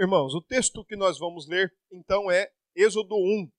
[0.00, 3.50] Irmãos, o texto que nós vamos ler então é Êxodo 1.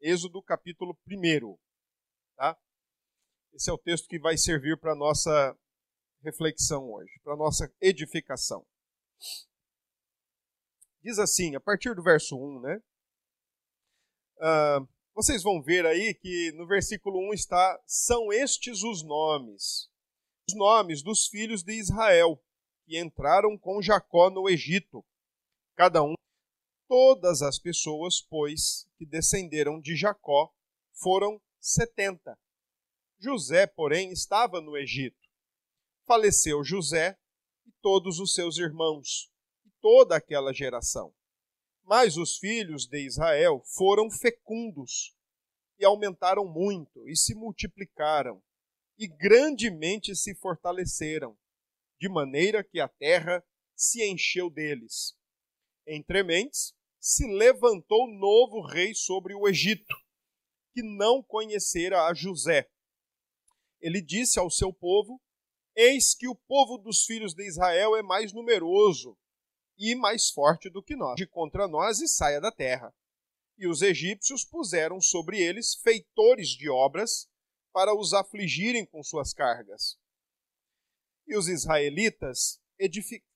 [0.00, 1.58] Êxodo capítulo 1.
[2.36, 2.56] Tá?
[3.52, 5.58] Esse é o texto que vai servir para a nossa
[6.22, 8.64] reflexão hoje, para a nossa edificação.
[11.02, 12.80] Diz assim, a partir do verso 1, né?
[14.36, 19.90] Uh, vocês vão ver aí que no versículo 1 está: são estes os nomes,
[20.48, 22.40] os nomes dos filhos de Israel,
[22.90, 25.06] que entraram com Jacó no Egito,
[25.76, 26.14] cada um.
[26.88, 30.52] Todas as pessoas, pois, que descenderam de Jacó
[30.92, 32.36] foram setenta.
[33.20, 35.16] José, porém, estava no Egito.
[36.04, 37.16] Faleceu José
[37.64, 39.30] e todos os seus irmãos,
[39.64, 41.14] e toda aquela geração.
[41.84, 45.16] Mas os filhos de Israel foram fecundos
[45.78, 48.42] e aumentaram muito e se multiplicaram
[48.98, 51.38] e grandemente se fortaleceram,
[52.00, 53.44] de maneira que a terra
[53.76, 55.14] se encheu deles.
[55.86, 59.94] Entre mentes, se levantou novo rei sobre o Egito,
[60.72, 62.68] que não conhecera a José.
[63.80, 65.20] Ele disse ao seu povo:
[65.76, 69.16] Eis que o povo dos filhos de Israel é mais numeroso
[69.78, 72.94] e mais forte do que nós, de contra nós e saia da terra.
[73.58, 77.28] E os egípcios puseram sobre eles feitores de obras
[77.72, 79.99] para os afligirem com suas cargas.
[81.30, 82.60] E os israelitas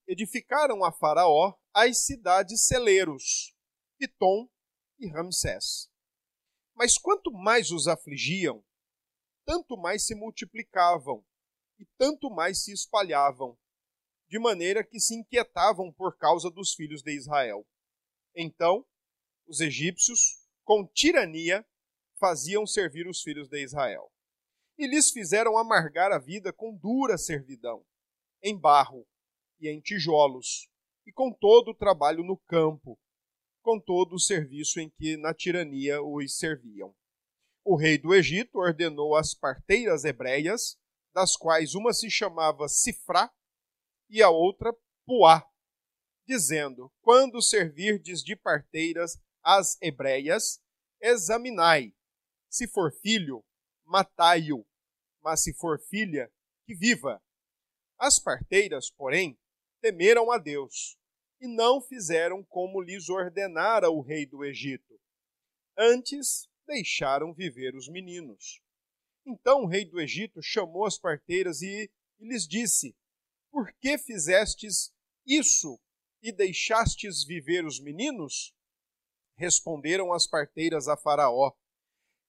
[0.05, 3.55] edificaram a Faraó as cidades celeiros,
[3.97, 4.51] Pitom
[4.99, 5.89] e Ramsés.
[6.75, 8.65] Mas quanto mais os afligiam,
[9.47, 11.25] tanto mais se multiplicavam
[11.79, 13.57] e tanto mais se espalhavam,
[14.27, 17.65] de maneira que se inquietavam por causa dos filhos de Israel.
[18.35, 18.85] Então,
[19.47, 21.65] os egípcios, com tirania,
[22.19, 24.13] faziam servir os filhos de Israel
[24.77, 27.85] e lhes fizeram amargar a vida com dura servidão,
[28.43, 29.07] em barro
[29.61, 30.69] e em tijolos,
[31.07, 32.99] e com todo o trabalho no campo,
[33.63, 36.95] com todo o serviço em que na tirania os serviam.
[37.65, 40.77] O rei do Egito ordenou as parteiras hebreias,
[41.15, 43.33] das quais uma se chamava Sifrá
[44.11, 44.75] e a outra
[45.07, 45.47] Puá,
[46.27, 50.61] dizendo: Quando servirdes de parteiras as hebreias,
[51.01, 51.95] examinai.
[52.51, 53.45] Se for filho,
[53.85, 54.67] matai-o,
[55.23, 56.33] mas se for filha,
[56.67, 57.23] que viva.
[57.99, 59.39] As parteiras, porém,
[59.81, 60.99] temeram a Deus
[61.41, 65.01] e não fizeram como lhes ordenara o rei do Egito.
[65.77, 68.61] Antes, deixaram viver os meninos.
[69.27, 72.97] Então o rei do Egito chamou as parteiras e, e lhes disse:
[73.51, 74.93] Por que fizestes
[75.27, 75.81] isso
[76.23, 78.55] e deixastes viver os meninos?
[79.37, 81.53] Responderam as parteiras a Faraó: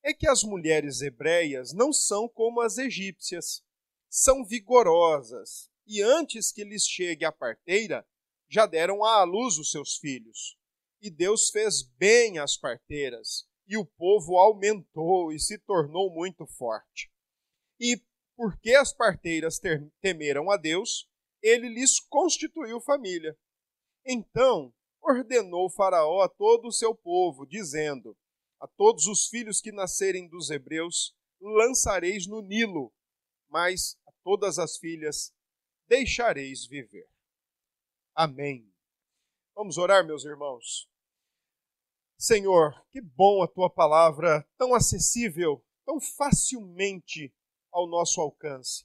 [0.05, 3.63] é que as mulheres hebreias não são como as egípcias.
[4.07, 8.05] São vigorosas e antes que lhes chegue a parteira,
[8.49, 10.57] já deram à luz os seus filhos.
[11.01, 17.11] E Deus fez bem às parteiras, e o povo aumentou e se tornou muito forte.
[17.79, 18.01] E
[18.35, 19.59] porque as parteiras
[20.01, 21.07] temeram a Deus,
[21.41, 23.37] ele lhes constituiu família.
[24.05, 28.17] Então ordenou Faraó a todo o seu povo, dizendo:
[28.65, 32.91] a todos os filhos que nascerem dos hebreus lançareis no Nilo,
[33.47, 35.31] mas a todas as filhas
[35.87, 37.07] deixareis viver.
[38.15, 38.67] Amém.
[39.53, 40.89] Vamos orar, meus irmãos.
[42.17, 47.31] Senhor, que bom a tua palavra, tão acessível, tão facilmente
[47.71, 48.83] ao nosso alcance.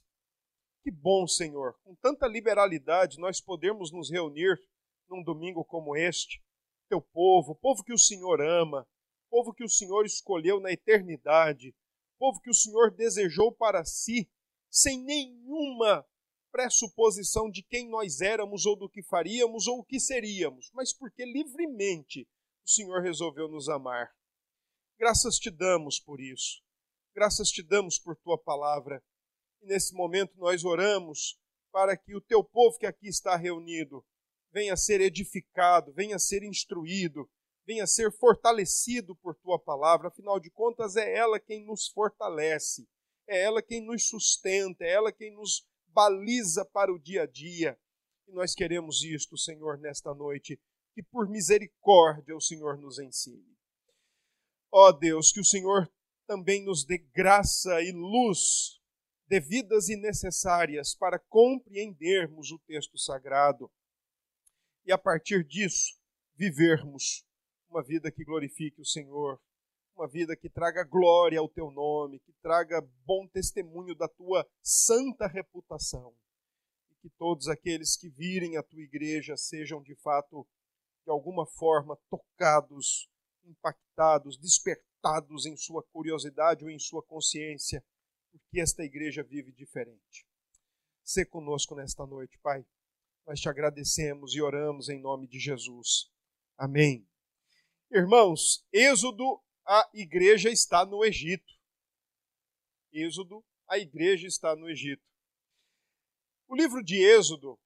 [0.83, 4.61] Que bom, Senhor, com tanta liberalidade nós podemos nos reunir
[5.09, 6.39] num domingo como este,
[6.87, 8.87] teu povo, povo que o Senhor ama,
[9.31, 11.73] povo que o Senhor escolheu na eternidade,
[12.19, 14.29] povo que o Senhor desejou para si,
[14.69, 16.05] sem nenhuma
[16.51, 21.23] pressuposição de quem nós éramos ou do que faríamos ou o que seríamos, mas porque
[21.23, 22.27] livremente
[22.65, 24.13] o Senhor resolveu nos amar.
[24.99, 26.61] Graças te damos por isso.
[27.15, 29.01] Graças te damos por tua palavra.
[29.61, 31.39] E nesse momento nós oramos
[31.71, 34.05] para que o teu povo que aqui está reunido
[34.51, 37.29] venha ser edificado, venha ser instruído,
[37.65, 42.87] venha ser fortalecido por tua palavra, afinal de contas é ela quem nos fortalece,
[43.27, 47.77] é ela quem nos sustenta, é ela quem nos baliza para o dia a dia.
[48.27, 50.59] E nós queremos isto, Senhor, nesta noite,
[50.93, 53.57] que por misericórdia o Senhor nos ensine.
[54.71, 55.91] Ó oh Deus, que o Senhor
[56.25, 58.79] também nos dê graça e luz
[59.27, 63.71] devidas e necessárias para compreendermos o texto sagrado
[64.85, 65.97] e a partir disso
[66.35, 67.25] vivermos
[67.71, 69.39] uma vida que glorifique o Senhor,
[69.95, 75.25] uma vida que traga glória ao teu nome, que traga bom testemunho da tua santa
[75.25, 76.13] reputação.
[76.89, 80.45] E que todos aqueles que virem a tua igreja sejam de fato,
[81.05, 83.09] de alguma forma, tocados,
[83.45, 87.83] impactados, despertados em sua curiosidade ou em sua consciência,
[88.31, 90.25] porque esta igreja vive diferente.
[91.03, 92.65] Se conosco nesta noite, Pai.
[93.25, 96.09] Nós te agradecemos e oramos em nome de Jesus.
[96.57, 97.10] Amém.
[97.93, 101.53] Irmãos, Êxodo, a igreja está no Egito.
[102.93, 105.03] Êxodo, a igreja está no Egito.
[106.47, 107.59] O livro de Êxodo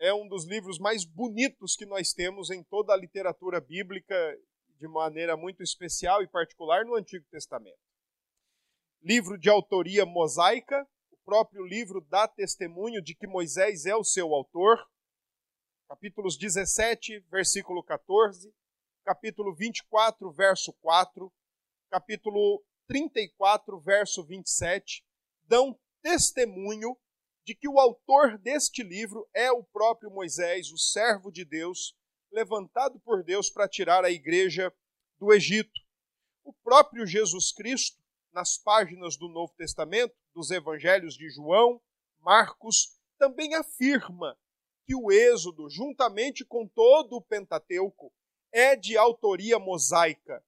[0.00, 4.16] é um dos livros mais bonitos que nós temos em toda a literatura bíblica,
[4.80, 7.78] de maneira muito especial e particular no Antigo Testamento.
[9.00, 14.34] Livro de autoria mosaica, o próprio livro dá testemunho de que Moisés é o seu
[14.34, 14.84] autor.
[15.86, 18.52] Capítulos 17, versículo 14,
[19.04, 21.32] capítulo 24, verso 4,
[21.90, 25.04] capítulo 34, verso 27,
[25.44, 26.96] dão testemunho
[27.44, 31.96] de que o autor deste livro é o próprio Moisés, o servo de Deus,
[32.30, 34.72] levantado por Deus para tirar a igreja
[35.18, 35.80] do Egito.
[36.44, 38.00] O próprio Jesus Cristo,
[38.32, 41.80] nas páginas do Novo Testamento, dos evangelhos de João,
[42.20, 44.38] Marcos, também afirma
[44.86, 48.12] que o Êxodo, juntamente com todo o Pentateuco,
[48.52, 50.44] é de autoria mosaica.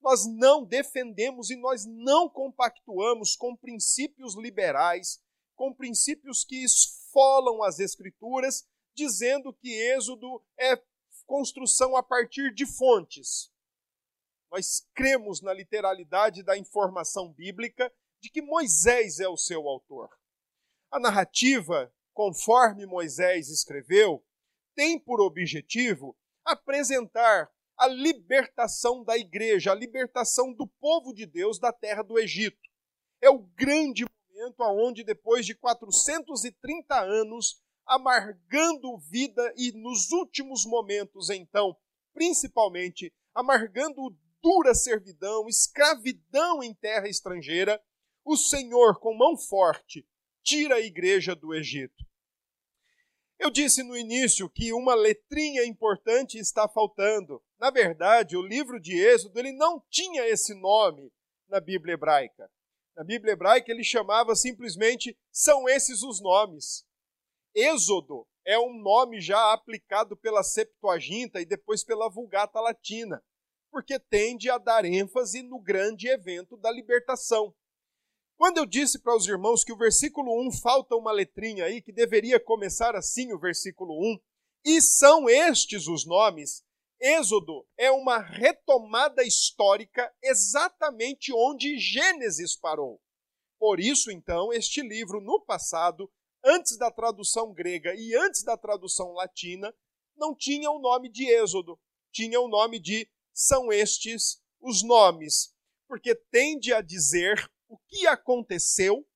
[0.00, 5.20] Nós não defendemos e nós não compactuamos com princípios liberais
[5.58, 8.64] com princípios que esfolam as Escrituras,
[8.94, 10.80] dizendo que Êxodo é
[11.26, 13.50] construção a partir de fontes.
[14.50, 17.92] Nós cremos na literalidade da informação bíblica
[18.22, 20.08] de que Moisés é o seu autor.
[20.90, 24.24] A narrativa, conforme Moisés escreveu,
[24.74, 26.16] tem por objetivo
[26.48, 32.58] apresentar a libertação da igreja, a libertação do povo de Deus da terra do Egito.
[33.20, 41.30] É o grande momento aonde depois de 430 anos, amargando vida e nos últimos momentos
[41.30, 41.76] então,
[42.12, 47.80] principalmente amargando dura servidão, escravidão em terra estrangeira,
[48.24, 50.06] o Senhor com mão forte
[50.42, 52.07] tira a igreja do Egito.
[53.38, 57.40] Eu disse no início que uma letrinha importante está faltando.
[57.58, 61.12] Na verdade, o livro de Êxodo ele não tinha esse nome
[61.48, 62.50] na Bíblia hebraica.
[62.96, 66.84] Na Bíblia hebraica ele chamava simplesmente são esses os nomes.
[67.54, 73.22] Êxodo é um nome já aplicado pela Septuaginta e depois pela Vulgata Latina,
[73.70, 77.54] porque tende a dar ênfase no grande evento da libertação.
[78.38, 81.90] Quando eu disse para os irmãos que o versículo 1 falta uma letrinha aí, que
[81.90, 84.20] deveria começar assim o versículo 1,
[84.64, 86.62] e são estes os nomes,
[87.00, 93.00] Êxodo é uma retomada histórica exatamente onde Gênesis parou.
[93.58, 96.08] Por isso, então, este livro, no passado,
[96.44, 99.74] antes da tradução grega e antes da tradução latina,
[100.16, 101.76] não tinha o nome de Êxodo,
[102.12, 105.52] tinha o nome de São Estes os Nomes,
[105.88, 109.06] porque tende a dizer o que aconteceu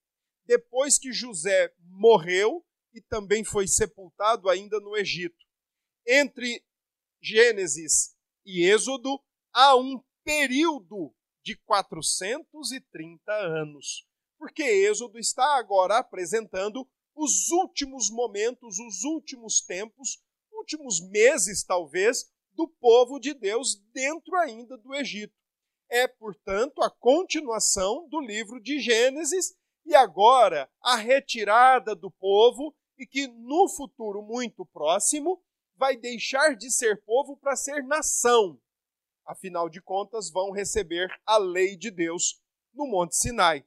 [0.44, 5.44] depois que José morreu e também foi sepultado ainda no Egito.
[6.06, 6.62] Entre
[7.20, 8.14] Gênesis
[8.44, 9.20] e Êxodo
[9.52, 14.06] há um período de 430 anos,
[14.38, 20.22] porque Êxodo está agora apresentando os últimos momentos, os últimos tempos,
[20.52, 25.34] últimos meses talvez, do povo de Deus dentro ainda do Egito.
[25.94, 33.06] É, portanto, a continuação do livro de Gênesis e agora a retirada do povo e
[33.06, 35.44] que no futuro muito próximo
[35.76, 38.58] vai deixar de ser povo para ser nação.
[39.26, 43.62] Afinal de contas, vão receber a lei de Deus no Monte Sinai.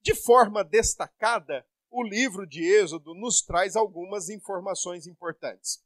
[0.00, 5.84] De forma destacada, o livro de Êxodo nos traz algumas informações importantes.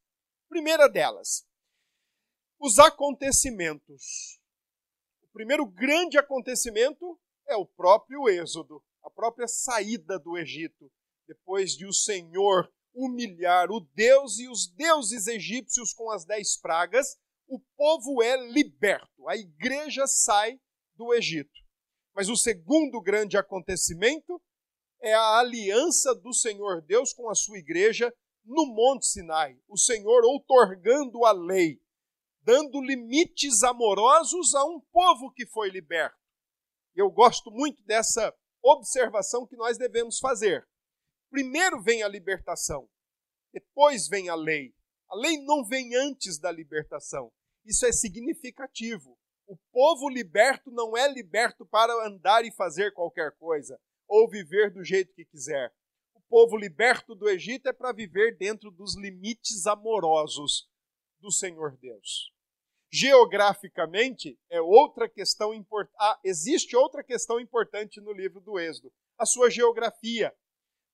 [0.48, 1.46] Primeira delas,
[2.58, 4.40] os acontecimentos.
[5.36, 10.90] Primeiro grande acontecimento é o próprio Êxodo, a própria saída do Egito,
[11.28, 17.18] depois de o Senhor humilhar o Deus e os deuses egípcios com as dez pragas,
[17.46, 20.58] o povo é liberto, a igreja sai
[20.94, 21.60] do Egito.
[22.14, 24.40] Mas o segundo grande acontecimento
[25.02, 28.10] é a aliança do Senhor Deus com a sua igreja
[28.42, 29.60] no Monte Sinai.
[29.68, 31.78] O Senhor outorgando a lei,
[32.46, 36.16] dando limites amorosos a um povo que foi liberto.
[36.94, 40.64] Eu gosto muito dessa observação que nós devemos fazer.
[41.28, 42.88] Primeiro vem a libertação,
[43.52, 44.72] depois vem a lei.
[45.10, 47.32] A lei não vem antes da libertação.
[47.64, 49.18] Isso é significativo.
[49.48, 53.76] O povo liberto não é liberto para andar e fazer qualquer coisa
[54.06, 55.74] ou viver do jeito que quiser.
[56.14, 60.68] O povo liberto do Egito é para viver dentro dos limites amorosos
[61.20, 62.35] do Senhor Deus.
[62.90, 65.94] Geograficamente, é outra questão importante.
[65.98, 70.34] Ah, existe outra questão importante no livro do Êxodo: a sua geografia.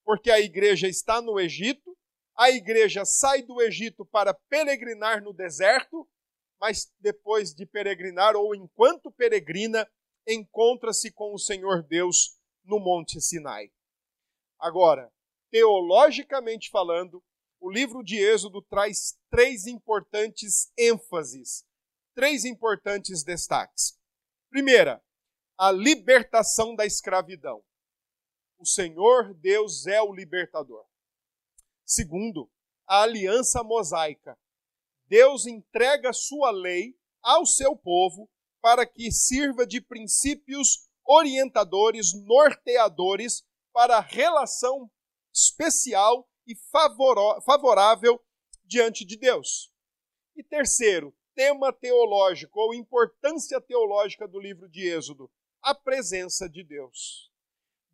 [0.04, 1.96] Porque a igreja está no Egito,
[2.36, 6.08] a igreja sai do Egito para peregrinar no deserto,
[6.60, 9.88] mas depois de peregrinar, ou enquanto peregrina,
[10.26, 13.70] encontra-se com o Senhor Deus no Monte Sinai.
[14.58, 15.12] Agora,
[15.50, 17.22] teologicamente falando,
[17.60, 21.64] o livro de Êxodo traz três importantes ênfases,
[22.14, 23.98] três importantes destaques.
[24.50, 25.02] Primeira,
[25.58, 27.62] a libertação da escravidão.
[28.58, 30.84] O Senhor Deus é o libertador.
[31.84, 32.50] Segundo,
[32.86, 34.38] a aliança mosaica.
[35.06, 43.98] Deus entrega sua lei ao seu povo para que sirva de princípios orientadores, norteadores para
[43.98, 44.90] a relação
[45.34, 46.54] especial e
[47.44, 48.22] favorável
[48.64, 49.72] diante de Deus.
[50.36, 55.30] E terceiro, tema teológico ou importância teológica do livro de Êxodo,
[55.62, 57.30] a presença de Deus.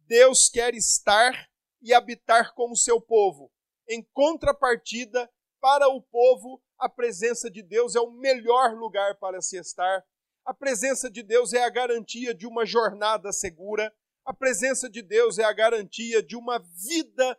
[0.07, 1.49] Deus quer estar
[1.83, 3.53] e habitar com o seu povo.
[3.89, 5.31] Em contrapartida,
[5.61, 10.05] para o povo, a presença de Deus é o melhor lugar para se estar.
[10.45, 13.95] A presença de Deus é a garantia de uma jornada segura.
[14.25, 17.39] A presença de Deus é a garantia de uma vida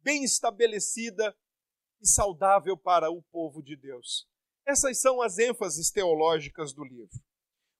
[0.00, 1.36] bem estabelecida
[2.00, 4.31] e saudável para o povo de Deus.
[4.66, 7.20] Essas são as ênfases teológicas do livro.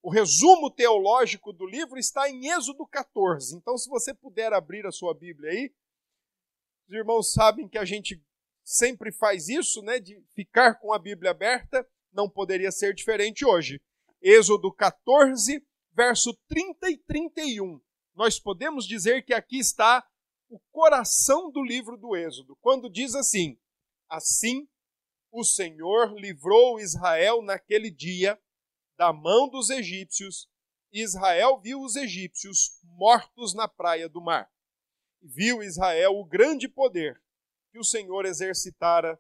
[0.03, 3.57] O resumo teológico do livro está em Êxodo 14.
[3.57, 5.73] Então, se você puder abrir a sua Bíblia aí,
[6.89, 8.21] os irmãos sabem que a gente
[8.65, 13.81] sempre faz isso, né, de ficar com a Bíblia aberta, não poderia ser diferente hoje.
[14.21, 17.81] Êxodo 14, verso 30 e 31.
[18.15, 20.05] Nós podemos dizer que aqui está
[20.49, 23.59] o coração do livro do Êxodo, quando diz assim:
[24.09, 24.69] Assim
[25.33, 28.41] o Senhor livrou Israel naquele dia
[28.99, 30.47] da mão dos egípcios,
[30.93, 34.53] Israel viu os egípcios mortos na praia do mar.
[35.23, 37.21] Viu Israel o grande poder
[37.71, 39.19] que o Senhor exercitara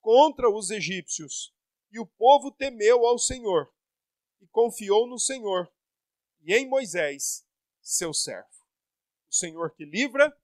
[0.00, 1.54] contra os egípcios,
[1.92, 3.70] e o povo temeu ao Senhor
[4.40, 5.70] e confiou no Senhor
[6.40, 7.46] e em Moisés,
[7.82, 8.48] seu servo.
[9.28, 10.34] O Senhor que livra,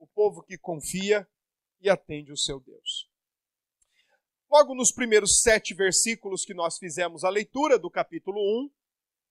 [0.00, 1.28] o povo que confia
[1.80, 3.11] e atende o seu Deus.
[4.52, 8.70] Logo nos primeiros sete versículos que nós fizemos a leitura do capítulo 1,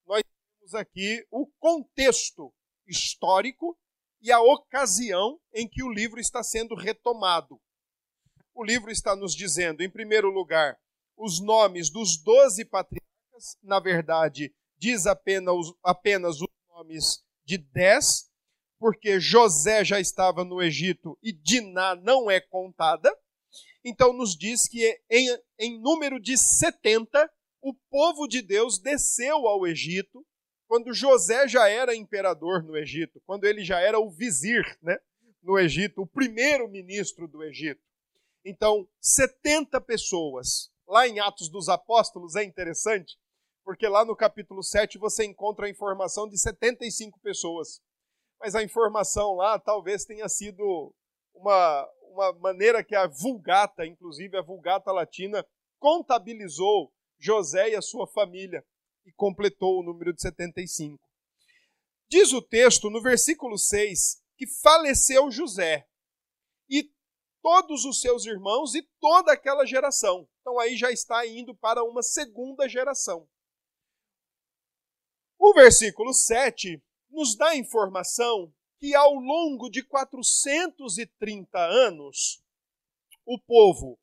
[0.08, 0.24] nós
[0.58, 2.52] temos aqui o contexto
[2.88, 3.78] histórico
[4.20, 7.62] e a ocasião em que o livro está sendo retomado.
[8.52, 10.76] O livro está nos dizendo, em primeiro lugar,
[11.16, 18.28] os nomes dos doze patriarcas, na verdade, diz apenas, apenas os nomes de dez,
[18.80, 23.16] porque José já estava no Egito e Diná não é contada.
[23.84, 25.28] Então nos diz que em,
[25.60, 27.30] em número de 70,
[27.62, 30.26] o povo de Deus desceu ao Egito,
[30.68, 34.98] quando José já era imperador no Egito, quando ele já era o vizir né,
[35.44, 37.82] no Egito, o primeiro ministro do Egito.
[38.46, 40.72] Então, 70 pessoas.
[40.88, 43.18] Lá em Atos dos Apóstolos é interessante,
[43.64, 47.82] porque lá no capítulo 7 você encontra a informação de 75 pessoas.
[48.40, 50.94] Mas a informação lá talvez tenha sido
[51.34, 55.46] uma, uma maneira que a Vulgata, inclusive a Vulgata Latina,
[55.80, 58.66] contabilizou José e a sua família
[59.06, 61.00] e completou o número de 75.
[62.10, 65.88] Diz o texto no versículo 6 que faleceu José
[66.70, 66.92] e
[67.42, 70.28] todos os seus irmãos e toda aquela geração.
[70.42, 73.28] Então aí já está indo para uma segunda geração.
[75.40, 82.44] O versículo 7 nos dá informação que ao longo de 430 anos,
[83.24, 84.00] o povo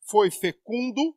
[0.00, 1.16] foi fecundo,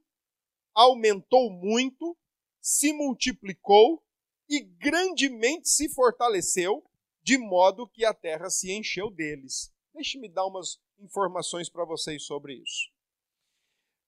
[0.75, 2.15] aumentou muito,
[2.61, 4.05] se multiplicou
[4.47, 6.87] e grandemente se fortaleceu,
[7.23, 9.73] de modo que a terra se encheu deles.
[9.91, 12.91] Deixe-me dar umas informações para vocês sobre isso.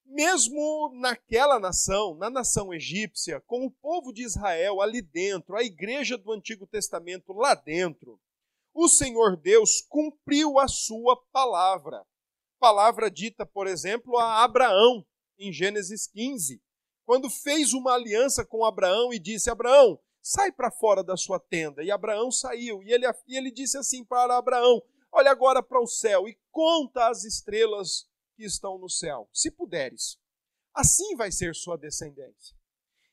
[0.04, 6.16] Mesmo naquela nação, na nação egípcia, com o povo de Israel ali dentro, a igreja
[6.16, 8.20] do Antigo Testamento lá dentro,
[8.76, 12.06] o Senhor Deus cumpriu a sua palavra.
[12.60, 15.04] Palavra dita, por exemplo, a Abraão,
[15.38, 16.62] em Gênesis 15,
[17.06, 21.82] quando fez uma aliança com Abraão e disse: Abraão, sai para fora da sua tenda.
[21.82, 22.82] E Abraão saiu.
[22.82, 27.08] E ele, e ele disse assim para Abraão: Olha agora para o céu e conta
[27.08, 28.06] as estrelas
[28.36, 30.18] que estão no céu, se puderes.
[30.74, 32.54] Assim vai ser sua descendência.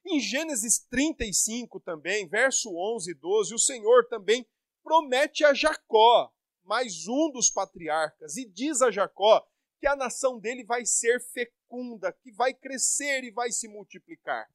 [0.05, 4.45] Em Gênesis 35 também, verso 11 e 12, o Senhor também
[4.83, 6.31] promete a Jacó,
[6.63, 9.45] mais um dos patriarcas, e diz a Jacó
[9.79, 14.47] que a nação dele vai ser fecunda, que vai crescer e vai se multiplicar.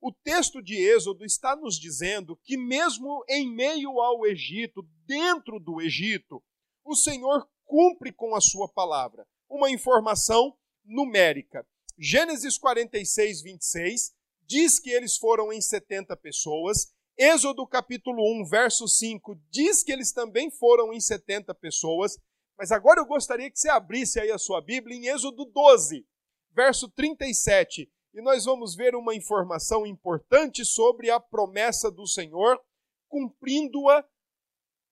[0.00, 5.80] O texto de Êxodo está nos dizendo que, mesmo em meio ao Egito, dentro do
[5.80, 6.42] Egito,
[6.84, 9.26] o Senhor cumpre com a sua palavra.
[9.48, 11.66] Uma informação numérica.
[11.98, 14.14] Gênesis 46, 26
[14.46, 16.92] diz que eles foram em 70 pessoas.
[17.22, 22.16] Êxodo capítulo 1, verso 5 diz que eles também foram em 70 pessoas.
[22.56, 26.08] Mas agora eu gostaria que você abrisse aí a sua Bíblia em Êxodo 12,
[26.50, 27.92] verso 37.
[28.14, 32.58] E nós vamos ver uma informação importante sobre a promessa do Senhor,
[33.06, 34.02] cumprindo-a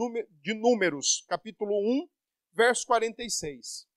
[0.41, 2.09] de Números, capítulo 1,
[2.53, 3.91] verso 46.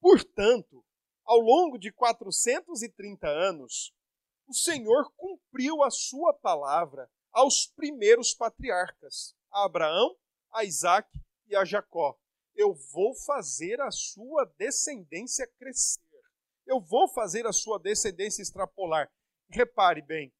[0.00, 0.84] Portanto,
[1.24, 3.94] ao longo de 430 anos,
[4.48, 10.16] o Senhor cumpriu a sua palavra aos primeiros patriarcas, a Abraão,
[10.52, 11.08] a Isaac
[11.46, 12.18] e a Jacó.
[12.54, 16.00] Eu vou fazer a sua descendência crescer.
[16.66, 19.10] Eu vou fazer a sua descendência extrapolar.
[19.48, 20.32] Repare bem,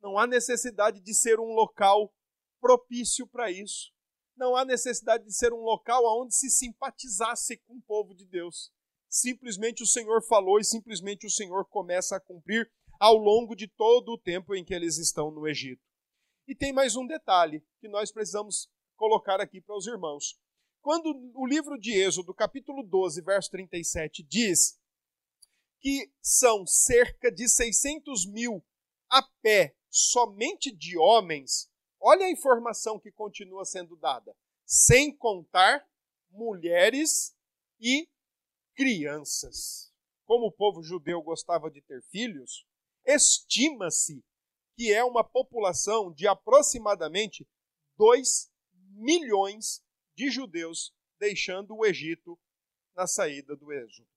[0.00, 2.14] não há necessidade de ser um local
[2.60, 3.92] propício para isso.
[4.36, 8.72] Não há necessidade de ser um local onde se simpatizasse com o povo de Deus.
[9.08, 14.12] Simplesmente o Senhor falou e simplesmente o Senhor começa a cumprir ao longo de todo
[14.12, 15.82] o tempo em que eles estão no Egito.
[16.46, 20.38] E tem mais um detalhe que nós precisamos colocar aqui para os irmãos.
[20.80, 24.78] Quando o livro de Êxodo, capítulo 12, verso 37, diz
[25.80, 28.64] que são cerca de 600 mil
[29.08, 35.88] a pé, somente de homens, olha a informação que continua sendo dada, sem contar
[36.30, 37.34] mulheres
[37.80, 38.08] e
[38.78, 39.92] crianças.
[40.24, 42.64] Como o povo judeu gostava de ter filhos,
[43.04, 44.24] estima-se
[44.76, 47.44] que é uma população de aproximadamente
[47.96, 48.48] 2
[48.92, 49.82] milhões
[50.14, 52.38] de judeus deixando o Egito
[52.94, 54.08] na saída do Êxodo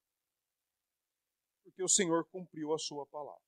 [1.71, 3.41] porque o Senhor cumpriu a sua palavra.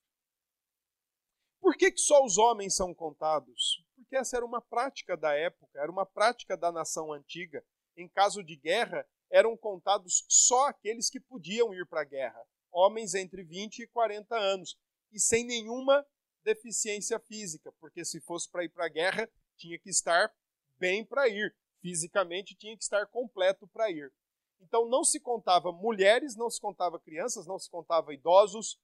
[1.61, 3.85] Por que, que só os homens são contados?
[3.95, 7.63] Porque essa era uma prática da época, era uma prática da nação antiga.
[7.95, 12.39] Em caso de guerra, eram contados só aqueles que podiam ir para a guerra,
[12.71, 14.77] homens entre 20 e 40 anos,
[15.11, 16.05] e sem nenhuma
[16.43, 20.31] deficiência física, porque se fosse para ir para a guerra, tinha que estar
[20.77, 24.13] bem para ir, fisicamente tinha que estar completo para ir.
[24.61, 28.79] Então não se contava mulheres, não se contava crianças, não se contava idosos,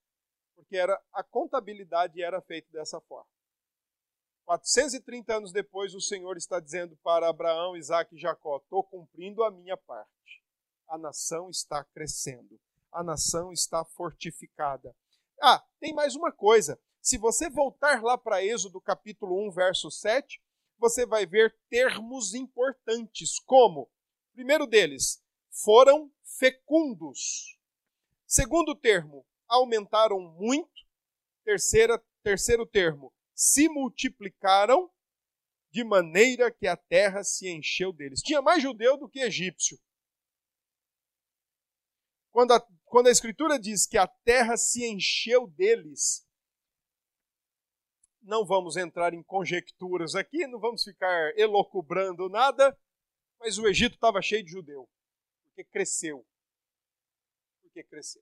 [0.56, 3.30] porque era a contabilidade era feita dessa forma.
[4.50, 9.52] 430 anos depois, o Senhor está dizendo para Abraão, Isaac e Jacó: estou cumprindo a
[9.52, 10.10] minha parte.
[10.88, 12.60] A nação está crescendo,
[12.92, 14.96] a nação está fortificada.
[15.40, 16.82] Ah, tem mais uma coisa.
[17.00, 20.42] Se você voltar lá para Êxodo capítulo 1, verso 7,
[20.80, 23.88] você vai ver termos importantes, como,
[24.34, 25.24] primeiro deles,
[25.64, 27.56] foram fecundos.
[28.26, 30.72] Segundo termo, aumentaram muito.
[31.44, 34.92] Terceira, terceiro termo, se multiplicaram
[35.72, 38.22] de maneira que a terra se encheu deles.
[38.22, 39.80] Tinha mais judeu do que egípcio.
[42.32, 46.28] Quando a, quando a Escritura diz que a terra se encheu deles,
[48.22, 52.78] não vamos entrar em conjecturas aqui, não vamos ficar elocubrando nada,
[53.40, 54.90] mas o Egito estava cheio de judeu
[55.60, 56.26] porque cresceu.
[57.62, 58.22] Porque cresceu.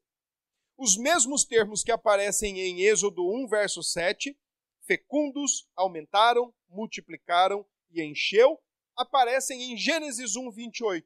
[0.77, 4.37] Os mesmos termos que aparecem em Êxodo 1, verso 7,
[4.87, 8.59] fecundos, aumentaram, multiplicaram e encheu,
[8.95, 11.05] aparecem em Gênesis 1, 28,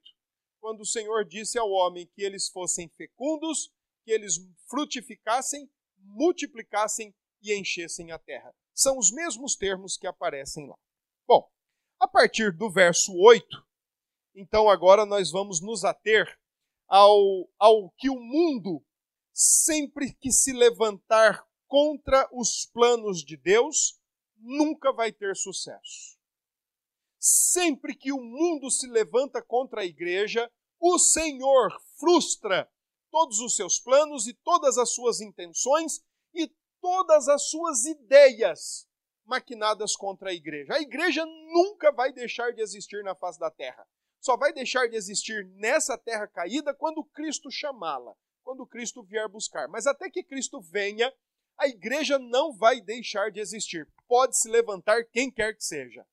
[0.62, 3.74] quando o Senhor disse ao homem que eles fossem fecundos,
[4.06, 4.36] que eles
[4.70, 8.56] frutificassem, multiplicassem e enchessem a terra.
[8.74, 10.78] São os mesmos termos que aparecem lá.
[11.28, 11.50] Bom,
[12.00, 13.46] a partir do verso 8,
[14.36, 16.40] então agora nós vamos nos ater
[16.88, 18.84] ao, ao que o mundo,
[19.34, 23.98] sempre que se levantar contra os planos de Deus,
[24.36, 26.20] nunca vai ter sucesso.
[27.18, 32.70] Sempre que o mundo se levanta contra a igreja, o Senhor frustra
[33.10, 36.02] todos os seus planos e todas as suas intenções,
[36.34, 38.86] e todas as suas ideias
[39.24, 40.74] maquinadas contra a igreja.
[40.74, 43.88] A igreja nunca vai deixar de existir na face da terra.
[44.20, 49.70] Só vai deixar de existir nessa terra caída quando Cristo chamá-la, quando Cristo vier buscar.
[49.70, 51.14] Mas até que Cristo venha,
[51.58, 53.88] a igreja não vai deixar de existir.
[54.08, 56.06] Pode se levantar quem quer que seja.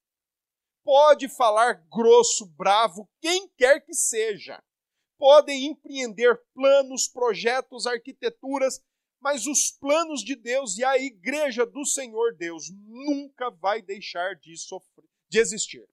[0.84, 4.62] Pode falar grosso, bravo, quem quer que seja.
[5.18, 8.80] Podem empreender planos, projetos, arquiteturas,
[9.20, 14.56] mas os planos de Deus e a igreja do Senhor Deus nunca vai deixar de,
[14.56, 15.86] sofrer, de existir.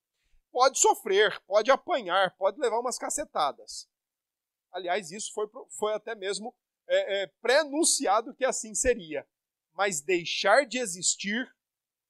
[0.52, 3.90] Pode sofrer, pode apanhar, pode levar umas cacetadas.
[4.72, 6.56] Aliás, isso foi, foi até mesmo
[6.88, 7.32] é, é,
[8.38, 9.28] que assim seria.
[9.76, 11.48] Mas deixar de existir,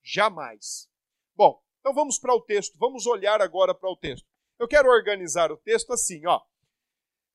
[0.03, 0.87] jamais.
[1.35, 4.25] Bom, então vamos para o texto, vamos olhar agora para o texto.
[4.57, 6.41] Eu quero organizar o texto assim, ó.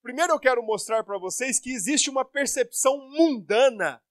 [0.03, 4.03] Primeiro eu quero mostrar para vocês que existe uma percepção mundana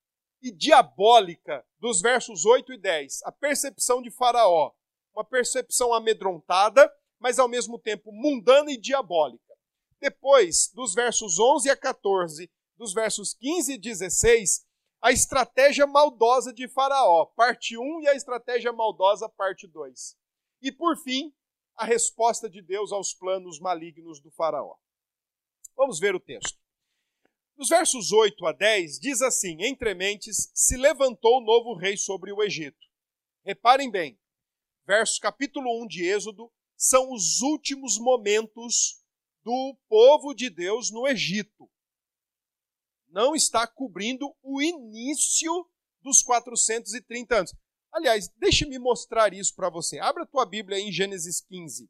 [0.41, 3.23] e diabólica dos versos 8 e 10.
[3.23, 4.71] A percepção de Faraó.
[5.13, 9.53] Uma percepção amedrontada, mas ao mesmo tempo mundana e diabólica.
[9.99, 14.65] Depois, dos versos 11 a 14, dos versos 15 e 16,
[15.01, 20.17] a estratégia maldosa de Faraó, parte 1, e a estratégia maldosa, parte 2.
[20.61, 21.33] E por fim,
[21.75, 24.75] a resposta de Deus aos planos malignos do Faraó.
[25.75, 26.59] Vamos ver o texto.
[27.57, 32.31] Nos versos 8 a 10, diz assim: Entre mentes se levantou o novo rei sobre
[32.33, 32.87] o Egito.
[33.45, 34.19] Reparem bem,
[34.85, 39.01] versos capítulo 1 de Êxodo são os últimos momentos
[39.43, 41.69] do povo de Deus no Egito.
[43.09, 45.67] Não está cobrindo o início
[46.01, 47.55] dos 430 anos.
[47.91, 49.99] Aliás, deixe-me mostrar isso para você.
[49.99, 51.89] Abra a tua Bíblia em Gênesis 15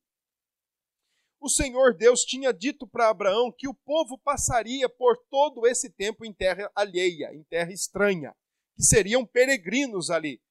[1.39, 6.25] o Senhor Deus tinha dito para Abraão que o povo passaria por todo esse tempo
[6.25, 8.35] em terra alheia, em terra estranha,
[8.75, 10.41] que seriam peregrinos ali.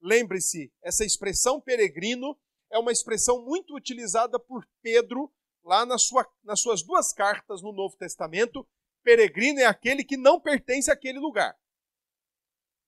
[0.00, 2.38] Lembre-se, essa expressão peregrino
[2.70, 5.32] é uma expressão muito utilizada por Pedro
[5.64, 8.66] lá na sua, nas suas duas cartas no Novo Testamento.
[9.06, 11.56] Peregrino é aquele que não pertence àquele lugar.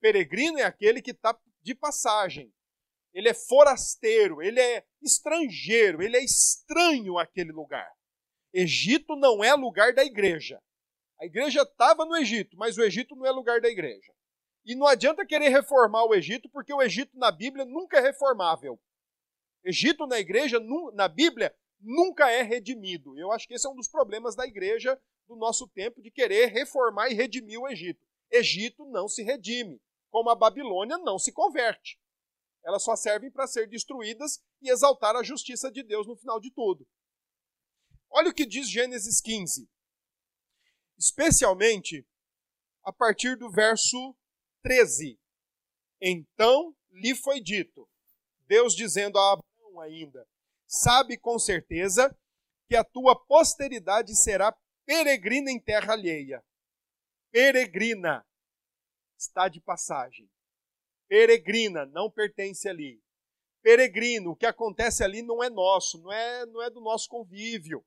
[0.01, 2.53] Peregrino é aquele que está de passagem
[3.19, 7.91] ele é forasteiro, ele é estrangeiro, ele é estranho àquele lugar.
[8.53, 10.63] Egito não é lugar da igreja.
[11.21, 14.13] A igreja estava no Egito, mas o Egito não é lugar da igreja.
[14.65, 18.79] E não adianta querer reformar o Egito, porque o Egito na Bíblia nunca é reformável.
[19.65, 20.61] Egito na igreja,
[20.95, 23.19] na Bíblia, nunca é redimido.
[23.19, 24.97] Eu acho que esse é um dos problemas da igreja
[25.29, 28.01] do nosso tempo, de querer reformar e redimir o Egito.
[28.31, 32.01] Egito não se redime, como a Babilônia não se converte.
[32.65, 36.51] Elas só servem para ser destruídas e exaltar a justiça de Deus no final de
[36.51, 36.87] tudo.
[38.11, 39.69] Olha o que diz Gênesis 15.
[40.99, 42.07] Especialmente
[42.83, 44.17] a partir do verso
[44.63, 45.19] 13.
[46.01, 47.89] Então lhe foi dito,
[48.47, 50.27] Deus dizendo a Abraão ainda:
[50.67, 52.17] Sabe com certeza
[52.67, 54.53] que a tua posteridade será
[54.89, 56.43] peregrina em terra alheia.
[57.31, 58.27] Peregrina
[59.19, 60.31] está de passagem.
[61.07, 63.05] Peregrina, não pertence ali.
[63.61, 67.85] Peregrino, o que acontece ali não é nosso, não é, não é do nosso convívio.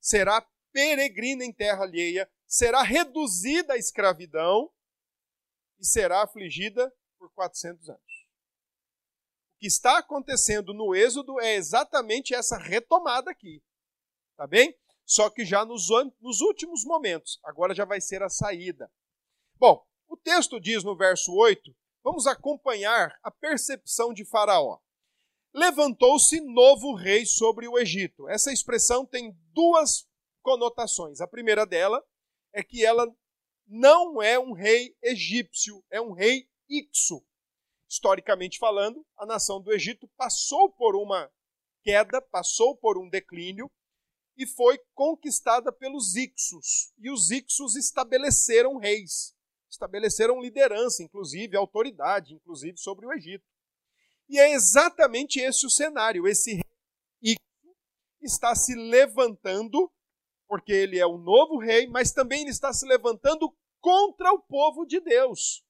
[0.00, 4.70] Será peregrina em terra alheia, será reduzida à escravidão
[5.80, 8.00] e será afligida por 400 anos.
[9.56, 13.60] O que está acontecendo no Êxodo é exatamente essa retomada aqui.
[14.36, 14.78] Tá bem?
[15.06, 15.88] Só que já nos,
[16.20, 17.38] nos últimos momentos.
[17.44, 18.90] Agora já vai ser a saída.
[19.54, 21.74] Bom, o texto diz no verso 8
[22.06, 24.78] Vamos acompanhar a percepção de Faraó.
[25.52, 28.28] Levantou-se novo rei sobre o Egito.
[28.28, 30.06] Essa expressão tem duas
[30.40, 31.20] conotações.
[31.20, 32.00] A primeira dela
[32.52, 33.12] é que ela
[33.66, 37.26] não é um rei egípcio, é um rei ixo.
[37.88, 41.28] Historicamente falando, a nação do Egito passou por uma
[41.82, 43.68] queda, passou por um declínio
[44.36, 46.92] e foi conquistada pelos ixos.
[46.98, 49.36] E os ixos estabeleceram reis
[49.76, 53.44] estabeleceram liderança, inclusive autoridade, inclusive sobre o Egito.
[54.28, 56.26] E é exatamente esse o cenário.
[56.26, 57.36] Esse rei
[58.20, 59.90] está se levantando,
[60.48, 64.84] porque ele é o novo rei, mas também ele está se levantando contra o povo
[64.84, 65.64] de Deus.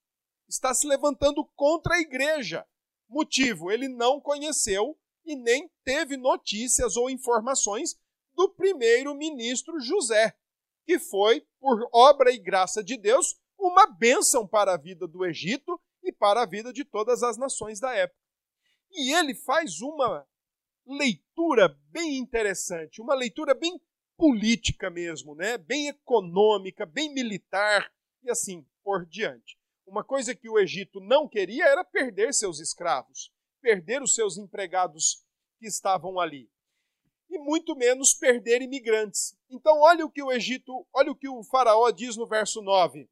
[0.48, 2.66] Está se levantando contra a igreja.
[3.08, 7.96] Motivo: ele não conheceu e nem teve notícias ou informações
[8.36, 10.36] do primeiro ministro José,
[10.84, 15.80] que foi, por obra e graça de Deus, uma bênção para a vida do Egito
[16.02, 18.20] e para a vida de todas as nações da época.
[18.92, 20.26] E ele faz uma
[20.86, 23.80] leitura bem interessante, uma leitura bem
[24.16, 25.58] política mesmo, né?
[25.58, 29.58] bem econômica, bem militar e assim por diante.
[29.86, 35.24] Uma coisa que o Egito não queria era perder seus escravos, perder os seus empregados
[35.58, 36.50] que estavam ali.
[37.28, 39.36] E muito menos perder imigrantes.
[39.50, 43.08] Então, olha o que o Egito, olha o que o Faraó diz no verso 9: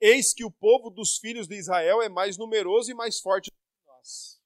[0.00, 3.54] Eis que o povo dos filhos de Israel é mais numeroso e mais forte do
[3.54, 4.40] que nós.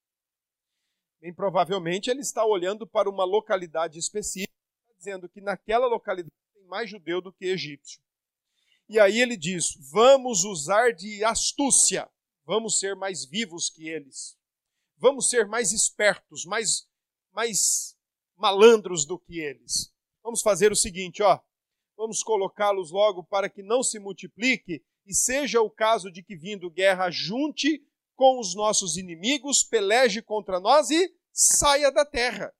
[1.20, 4.52] Bem provavelmente ele está olhando para uma localidade específica,
[4.96, 8.00] dizendo que naquela localidade tem mais judeu do que egípcio.
[8.88, 12.10] E aí ele diz: vamos usar de astúcia,
[12.44, 14.38] vamos ser mais vivos que eles,
[14.96, 16.88] vamos ser mais espertos, mais,
[17.32, 17.96] mais
[18.40, 19.92] malandros do que eles.
[20.22, 21.38] Vamos fazer o seguinte, ó,
[21.96, 26.70] vamos colocá-los logo para que não se multiplique e seja o caso de que vindo
[26.70, 27.84] guerra junte
[28.16, 32.52] com os nossos inimigos, peleje contra nós e saia da terra.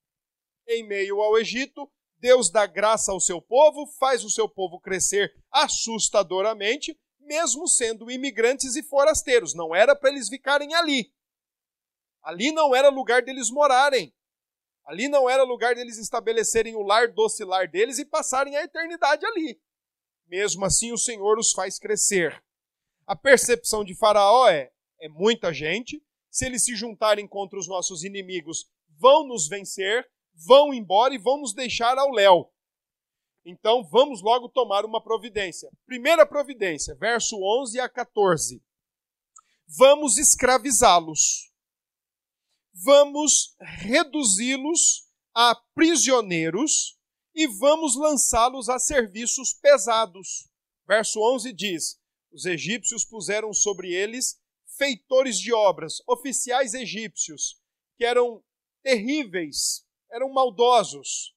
[0.68, 5.34] Em meio ao Egito, Deus dá graça ao seu povo, faz o seu povo crescer
[5.50, 9.54] assustadoramente, mesmo sendo imigrantes e forasteiros.
[9.54, 11.12] Não era para eles ficarem ali.
[12.22, 14.14] Ali não era lugar deles morarem.
[14.90, 19.56] Ali não era lugar deles estabelecerem o lar docilar deles e passarem a eternidade ali.
[20.26, 22.42] Mesmo assim, o Senhor os faz crescer.
[23.06, 26.04] A percepção de Faraó é: é muita gente.
[26.28, 31.38] Se eles se juntarem contra os nossos inimigos, vão nos vencer, vão embora e vão
[31.38, 32.52] nos deixar ao léu.
[33.44, 35.70] Então vamos logo tomar uma providência.
[35.86, 38.60] Primeira providência, verso 11 a 14.
[39.68, 41.49] Vamos escravizá-los.
[42.72, 46.98] Vamos reduzi-los a prisioneiros
[47.34, 50.48] e vamos lançá-los a serviços pesados.
[50.86, 52.00] Verso 11 diz:
[52.32, 54.40] Os egípcios puseram sobre eles
[54.76, 57.60] feitores de obras, oficiais egípcios,
[57.96, 58.42] que eram
[58.82, 61.34] terríveis, eram maldosos,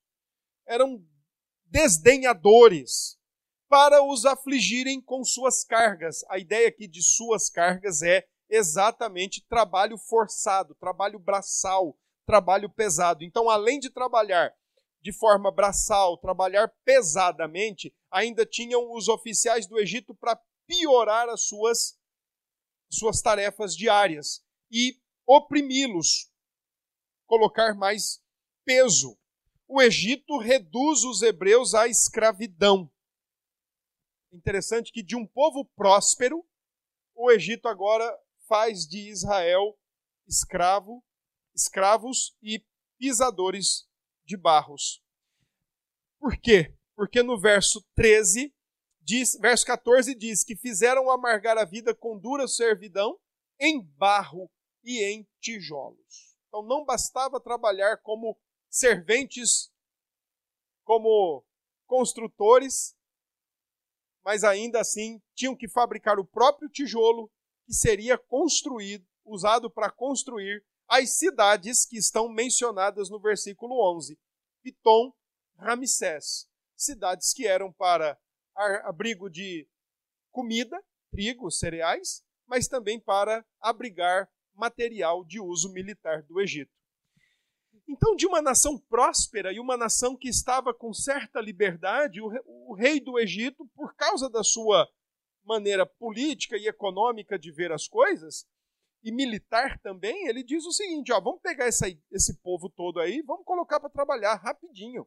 [0.66, 1.06] eram
[1.66, 3.18] desdenhadores,
[3.68, 6.24] para os afligirem com suas cargas.
[6.30, 13.24] A ideia aqui de suas cargas é exatamente trabalho forçado, trabalho braçal, trabalho pesado.
[13.24, 14.54] Então, além de trabalhar
[15.02, 22.00] de forma braçal, trabalhar pesadamente, ainda tinham os oficiais do Egito para piorar as suas,
[22.90, 26.32] suas tarefas diárias e oprimi-los,
[27.26, 28.22] colocar mais
[28.64, 29.18] peso.
[29.68, 32.90] O Egito reduz os hebreus à escravidão.
[34.32, 36.46] Interessante que de um povo próspero,
[37.16, 38.18] o Egito agora
[38.54, 39.76] faz de Israel
[40.28, 41.04] escravo,
[41.56, 42.64] escravos e
[43.00, 43.90] pisadores
[44.24, 45.04] de barros.
[46.20, 46.78] Por quê?
[46.96, 48.54] Porque no verso 13,
[49.02, 53.20] diz, verso 14 diz que fizeram amargar a vida com dura servidão
[53.60, 54.48] em barro
[54.84, 56.38] e em tijolos.
[56.48, 58.40] Então não bastava trabalhar como
[58.70, 59.74] serventes,
[60.84, 61.44] como
[61.88, 62.96] construtores,
[64.24, 67.32] mas ainda assim tinham que fabricar o próprio tijolo
[67.66, 74.20] que seria construído, usado para construir as cidades que estão mencionadas no versículo 11:
[74.62, 75.14] Pitom,
[75.58, 78.18] Ramsés, cidades que eram para
[78.84, 79.68] abrigo de
[80.32, 86.72] comida, trigo, cereais, mas também para abrigar material de uso militar do Egito.
[87.88, 93.00] Então, de uma nação próspera e uma nação que estava com certa liberdade, o, rei
[93.00, 94.90] do Egito, por causa da sua
[95.44, 98.46] maneira política e econômica de ver as coisas,
[99.04, 103.22] e militar também, ele diz o seguinte: ó, vamos pegar essa, esse povo todo aí,
[103.22, 105.06] vamos colocar para trabalhar rapidinho.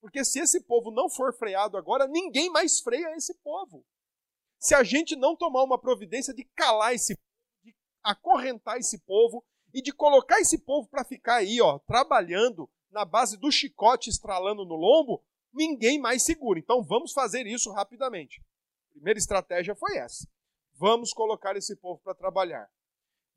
[0.00, 3.84] Porque se esse povo não for freado agora, ninguém mais freia esse povo.
[4.58, 7.26] Se a gente não tomar uma providência de calar esse povo,
[7.64, 13.04] de acorrentar esse povo e de colocar esse povo para ficar aí, ó, trabalhando na
[13.04, 16.58] base do chicote estralando no lombo, ninguém mais segura.
[16.58, 18.42] Então vamos fazer isso rapidamente.
[19.00, 20.28] Primeira estratégia foi essa.
[20.74, 22.70] Vamos colocar esse povo para trabalhar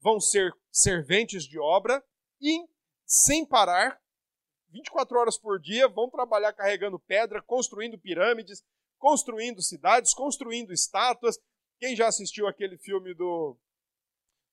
[0.03, 2.03] vão ser serventes de obra
[2.39, 2.67] e,
[3.05, 3.99] sem parar,
[4.69, 8.63] 24 horas por dia, vão trabalhar carregando pedra, construindo pirâmides,
[8.97, 11.39] construindo cidades, construindo estátuas.
[11.79, 13.57] Quem já assistiu aquele filme do,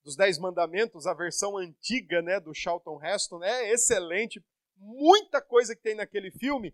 [0.03, 4.43] dos Dez Mandamentos, a versão antiga né, do Charlton Heston, é excelente.
[4.77, 6.73] Muita coisa que tem naquele filme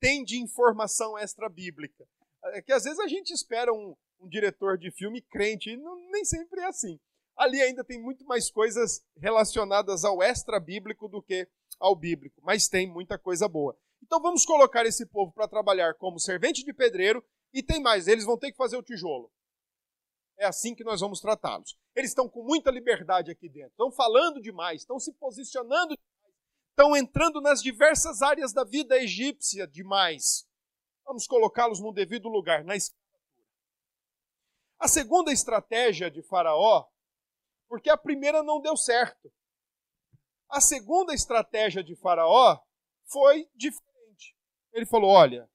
[0.00, 2.06] tem de informação extra-bíblica.
[2.44, 5.96] É que às vezes a gente espera um, um diretor de filme crente, e não,
[6.10, 6.98] nem sempre é assim
[7.38, 11.48] ali ainda tem muito mais coisas relacionadas ao extra-bíblico do que
[11.78, 13.78] ao bíblico, mas tem muita coisa boa.
[14.02, 18.24] Então vamos colocar esse povo para trabalhar como servente de pedreiro e tem mais, eles
[18.24, 19.30] vão ter que fazer o tijolo.
[20.36, 21.76] É assim que nós vamos tratá-los.
[21.94, 26.38] Eles estão com muita liberdade aqui dentro, estão falando demais, estão se posicionando demais,
[26.70, 30.47] estão entrando nas diversas áreas da vida egípcia demais.
[31.08, 33.48] Vamos colocá-los no devido lugar, na escravatura.
[34.78, 36.86] A segunda estratégia de Faraó,
[37.66, 39.32] porque a primeira não deu certo.
[40.50, 42.62] A segunda estratégia de Faraó
[43.06, 44.36] foi diferente.
[44.70, 45.50] Ele falou: olha,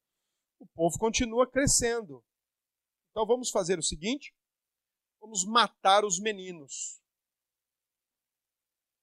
[0.58, 2.26] o povo continua crescendo.
[3.12, 4.36] Então vamos fazer o seguinte:
[5.22, 7.00] vamos matar os meninos.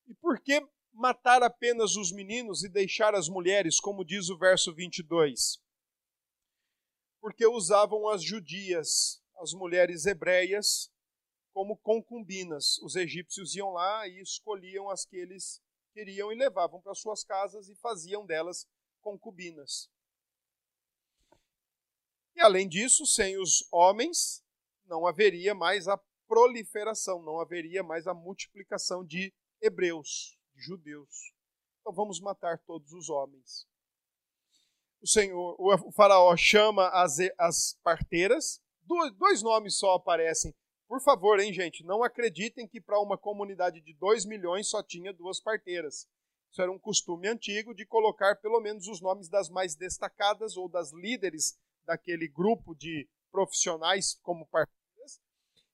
[0.08, 0.60] E por que
[0.92, 5.62] matar apenas os meninos e deixar as mulheres, como diz o verso 22?
[7.20, 10.90] Porque usavam as judias, as mulheres hebreias,
[11.52, 12.78] como concubinas.
[12.78, 15.60] Os egípcios iam lá e escolhiam as que eles
[15.92, 18.66] queriam e levavam para suas casas e faziam delas
[19.00, 19.90] concubinas.
[22.34, 24.42] E além disso, sem os homens,
[24.86, 31.34] não haveria mais a proliferação, não haveria mais a multiplicação de hebreus, de judeus.
[31.80, 33.66] Então vamos matar todos os homens.
[35.02, 40.54] O Senhor, o faraó chama as, as parteiras, dois, dois nomes só aparecem.
[40.86, 45.12] Por favor, hein, gente, não acreditem que para uma comunidade de 2 milhões só tinha
[45.12, 46.06] duas parteiras.
[46.50, 50.68] Isso era um costume antigo de colocar pelo menos os nomes das mais destacadas ou
[50.68, 55.20] das líderes daquele grupo de profissionais como parteiras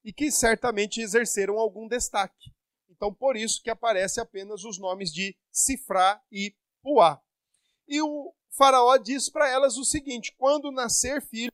[0.04, 2.54] e que certamente exerceram algum destaque.
[2.90, 7.20] Então, por isso que aparece apenas os nomes de Sifrá e Puá.
[7.88, 11.52] E o faraó diz para elas o seguinte: quando nascer filhos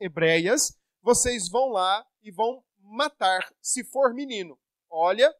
[0.00, 4.58] hebreias, vocês vão lá e vão matar, se for menino.
[4.90, 5.34] Olha,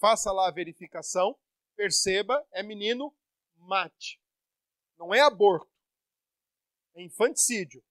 [0.00, 1.38] faça lá a verificação,
[1.76, 3.14] perceba, é menino,
[3.56, 4.20] mate.
[4.98, 5.70] Não é aborto,
[6.94, 7.84] é infanticídio.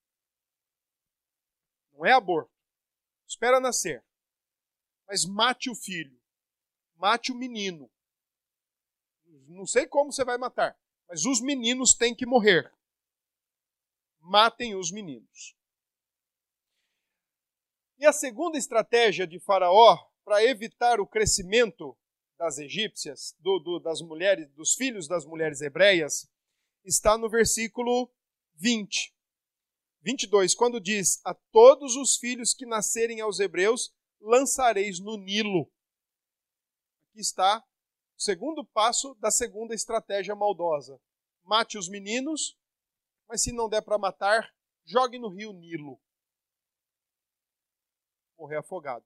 [1.94, 2.52] Não é aborto.
[3.28, 4.04] Espera nascer.
[5.08, 6.22] Mas mate o filho
[7.02, 7.90] mate o menino.
[9.48, 10.80] Não sei como você vai matar,
[11.12, 12.74] mas os meninos têm que morrer.
[14.22, 15.54] Matem os meninos.
[17.98, 21.98] E a segunda estratégia de Faraó para evitar o crescimento
[22.38, 26.32] das egípcias, do, do, das mulheres, dos filhos das mulheres hebreias,
[26.86, 28.10] está no versículo
[28.56, 29.14] 20.
[30.04, 35.70] 22, quando diz: A todos os filhos que nascerem aos hebreus lançareis no Nilo
[37.12, 37.62] que está
[38.22, 41.02] segundo passo da segunda estratégia maldosa.
[41.44, 42.56] Mate os meninos,
[43.28, 44.54] mas se não der para matar,
[44.86, 46.00] jogue no rio Nilo.
[48.38, 49.04] Morrer afogado.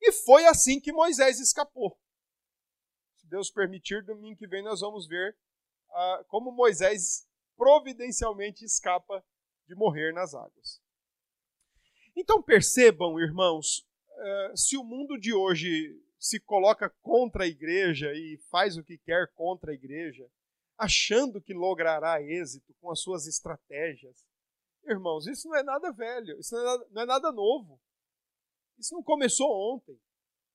[0.00, 2.00] E foi assim que Moisés escapou.
[3.16, 5.36] Se Deus permitir, domingo que vem nós vamos ver
[5.90, 9.24] ah, como Moisés providencialmente escapa
[9.66, 10.80] de morrer nas águas.
[12.14, 13.84] Então percebam, irmãos,
[14.16, 18.98] eh, se o mundo de hoje se coloca contra a igreja e faz o que
[18.98, 20.28] quer contra a igreja,
[20.76, 24.26] achando que logrará êxito com as suas estratégias.
[24.84, 27.80] Irmãos, isso não é nada velho, isso não é nada, não é nada novo.
[28.76, 30.00] Isso não começou ontem,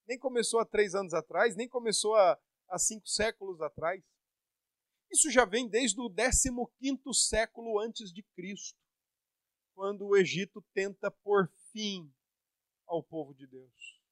[0.07, 4.03] nem começou há três anos atrás, nem começou há, há cinco séculos atrás.
[5.11, 8.79] Isso já vem desde o 15 século antes de Cristo,
[9.75, 12.11] quando o Egito tenta por fim
[12.87, 14.02] ao povo de Deus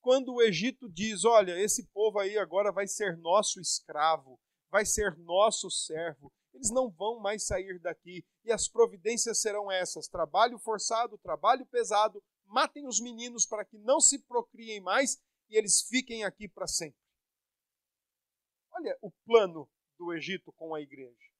[0.00, 4.38] quando o Egito diz: olha, esse povo aí agora vai ser nosso escravo,
[4.70, 10.08] vai ser nosso servo, eles não vão mais sair daqui, e as providências serão essas:
[10.08, 15.82] trabalho forçado, trabalho pesado, matem os meninos para que não se procriem mais e eles
[15.82, 16.98] fiquem aqui para sempre.
[18.72, 21.30] Olha o plano do Egito com a igreja.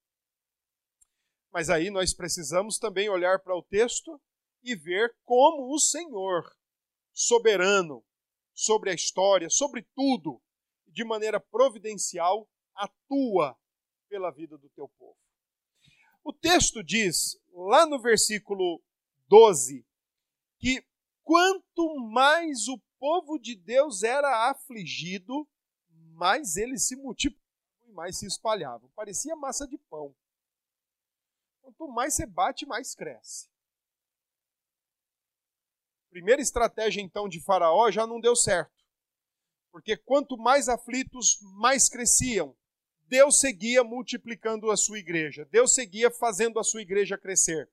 [1.52, 4.20] Mas aí nós precisamos também olhar para o texto
[4.62, 6.44] e ver como o Senhor,
[7.12, 8.04] soberano,
[8.60, 10.38] sobre a história, sobre tudo,
[10.86, 13.58] de maneira providencial, atua
[14.06, 15.16] pela vida do teu povo.
[16.22, 18.82] O texto diz, lá no versículo
[19.28, 19.86] 12,
[20.58, 20.84] que
[21.22, 25.48] quanto mais o povo de Deus era afligido,
[25.88, 27.40] mais eles se multiplicavam
[27.88, 28.90] e mais se espalhavam.
[28.94, 30.14] Parecia massa de pão.
[31.62, 33.48] Quanto mais você bate, mais cresce.
[36.10, 38.74] Primeira estratégia então de Faraó já não deu certo.
[39.70, 42.56] Porque quanto mais aflitos, mais cresciam.
[43.06, 45.44] Deus seguia multiplicando a sua igreja.
[45.46, 47.70] Deus seguia fazendo a sua igreja crescer.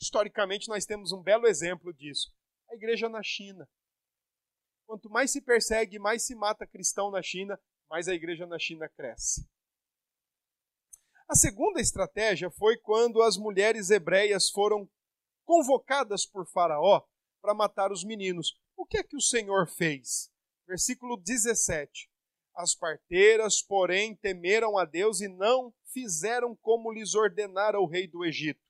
[0.00, 2.32] Historicamente, nós temos um belo exemplo disso.
[2.70, 3.68] A igreja na China.
[4.86, 8.88] Quanto mais se persegue, mais se mata cristão na China, mais a igreja na China
[8.88, 9.48] cresce.
[11.28, 14.88] A segunda estratégia foi quando as mulheres hebreias foram
[15.44, 17.04] convocadas por Faraó
[17.40, 18.58] para matar os meninos.
[18.76, 20.30] O que é que o Senhor fez?
[20.66, 22.08] Versículo 17.
[22.54, 28.24] As parteiras, porém, temeram a Deus e não fizeram como lhes ordenara o rei do
[28.24, 28.60] Egito.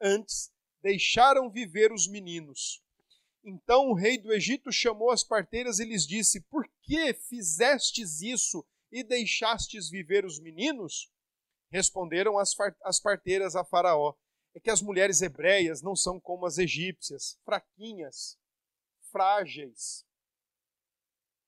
[0.00, 0.52] Antes,
[0.82, 2.82] deixaram viver os meninos.
[3.44, 8.66] Então o rei do Egito chamou as parteiras e lhes disse: Por que fizestes isso
[8.90, 11.10] e deixastes viver os meninos?
[11.70, 14.14] Responderam as, as parteiras a Faraó:
[14.56, 18.38] É que as mulheres hebreias não são como as egípcias, fraquinhas,
[19.12, 20.02] frágeis,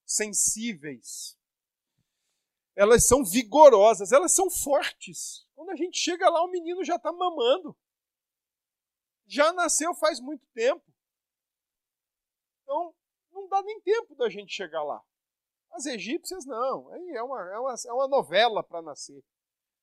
[0.04, 1.34] sensíveis.
[2.76, 5.48] Elas são vigorosas, elas são fortes.
[5.54, 7.74] Quando a gente chega lá, o menino já está mamando.
[9.26, 10.84] Já nasceu faz muito tempo.
[12.62, 12.94] Então,
[13.32, 15.02] não dá nem tempo da gente chegar lá.
[15.70, 16.94] As egípcias, não.
[16.94, 19.24] É uma, é uma, é uma novela para nascer.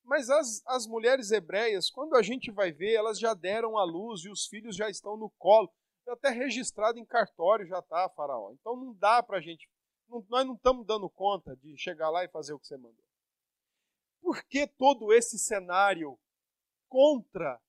[0.05, 4.23] Mas as, as mulheres hebreias, quando a gente vai ver, elas já deram a luz
[4.23, 5.69] e os filhos já estão no colo.
[6.07, 8.51] Até registrado em cartório já está, Faraó.
[8.51, 9.67] Então não dá para a gente.
[10.07, 13.03] Não, nós não estamos dando conta de chegar lá e fazer o que você mandou.
[14.21, 16.17] Por que todo esse cenário
[16.87, 17.59] contra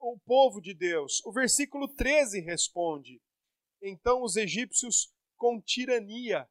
[0.00, 1.22] o povo de Deus?
[1.26, 3.20] O versículo 13 responde:
[3.82, 6.48] então os egípcios com tirania.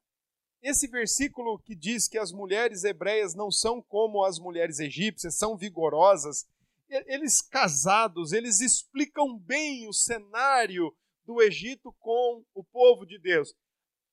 [0.62, 5.56] Esse versículo que diz que as mulheres hebreias não são como as mulheres egípcias, são
[5.56, 6.46] vigorosas,
[6.88, 10.94] eles casados, eles explicam bem o cenário
[11.24, 13.54] do Egito com o povo de Deus.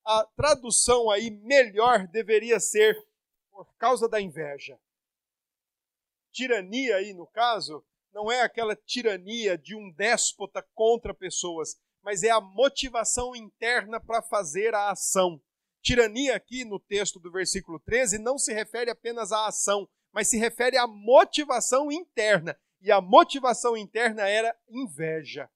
[0.04, 2.96] A tradução aí melhor deveria ser
[3.50, 4.78] por causa da inveja.
[6.32, 12.30] Tirania aí, no caso, não é aquela tirania de um déspota contra pessoas, mas é
[12.30, 15.40] a motivação interna para fazer a ação.
[15.82, 20.36] Tirania aqui no texto do versículo 13 não se refere apenas à ação, mas se
[20.36, 22.56] refere à motivação interna.
[22.82, 25.50] E a motivação interna era inveja.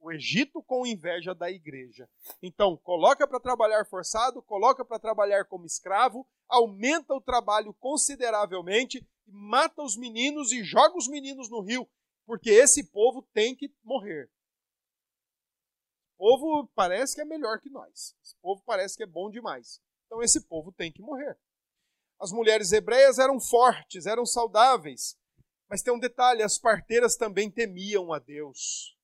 [0.00, 2.08] O Egito com inveja da igreja.
[2.42, 9.82] Então, coloca para trabalhar forçado, coloca para trabalhar como escravo, aumenta o trabalho consideravelmente, mata
[9.82, 11.88] os meninos e joga os meninos no rio,
[12.26, 14.28] porque esse povo tem que morrer
[16.16, 18.16] povo parece que é melhor que nós.
[18.22, 19.80] Esse povo parece que é bom demais.
[20.06, 21.38] Então esse povo tem que morrer.
[22.20, 25.18] As mulheres hebreias eram fortes, eram saudáveis.
[25.68, 28.96] Mas tem um detalhe: as parteiras também temiam a Deus.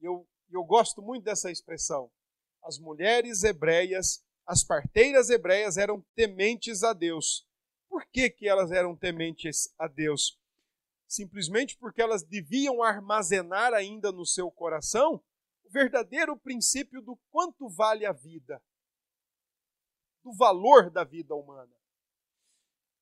[0.00, 2.10] E eu, eu gosto muito dessa expressão.
[2.62, 7.46] As mulheres hebreias, as parteiras hebreias eram tementes a Deus.
[7.88, 10.38] Por que, que elas eram tementes a Deus?
[11.06, 15.22] Simplesmente porque elas deviam armazenar ainda no seu coração
[15.74, 18.62] verdadeiro princípio do quanto vale a vida,
[20.22, 21.74] do valor da vida humana.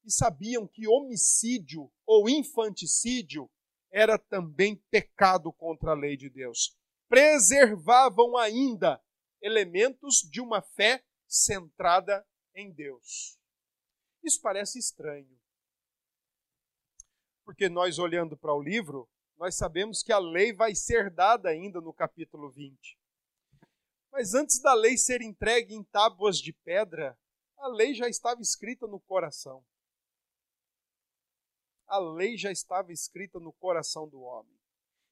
[0.03, 3.49] E sabiam que homicídio ou infanticídio
[3.91, 6.75] era também pecado contra a lei de Deus.
[7.09, 9.01] Preservavam ainda
[9.43, 13.39] elementos de uma fé centrada em Deus.
[14.25, 15.39] Isso parece estranho.
[17.45, 19.09] Porque nós, olhando para o livro,
[19.43, 22.97] nós sabemos que a lei vai ser dada ainda no capítulo 20.
[24.13, 27.19] Mas antes da lei ser entregue em tábuas de pedra,
[27.59, 29.65] a lei já estava escrita no coração.
[31.89, 34.57] A lei já estava escrita no coração do homem.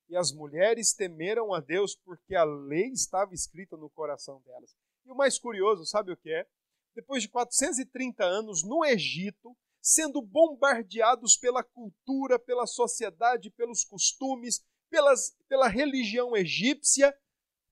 [0.09, 4.77] E as mulheres temeram a Deus porque a lei estava escrita no coração delas.
[5.07, 6.47] E o mais curioso, sabe o que é?
[6.95, 15.37] Depois de 430 anos no Egito, sendo bombardeados pela cultura, pela sociedade, pelos costumes, pelas,
[15.49, 17.17] pela religião egípcia.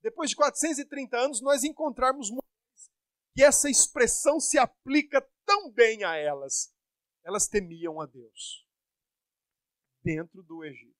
[0.02, 2.30] Depois de 430 anos, nós encontrarmos
[3.34, 6.72] que essa expressão se aplica tão bem a elas.
[7.24, 8.66] Elas temiam a Deus
[10.02, 10.96] dentro do Egito.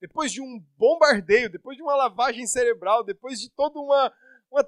[0.00, 4.14] Depois de um bombardeio, depois de uma lavagem cerebral, depois de toda uma,
[4.50, 4.66] uma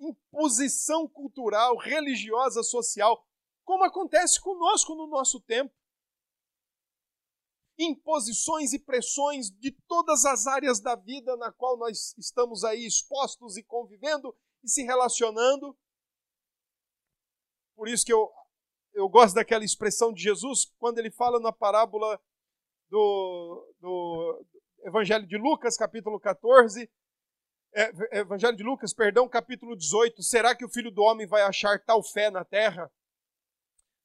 [0.00, 3.25] imposição cultural, religiosa, social,
[3.66, 5.74] como acontece conosco no nosso tempo.
[7.76, 13.56] Imposições e pressões de todas as áreas da vida na qual nós estamos aí expostos
[13.58, 15.76] e convivendo e se relacionando.
[17.74, 18.32] Por isso que eu,
[18.94, 22.18] eu gosto daquela expressão de Jesus quando ele fala na parábola
[22.88, 24.46] do, do
[24.84, 26.90] Evangelho de Lucas, capítulo 14,
[27.74, 30.22] é, Evangelho de Lucas, perdão, capítulo 18.
[30.22, 32.90] Será que o filho do homem vai achar tal fé na terra?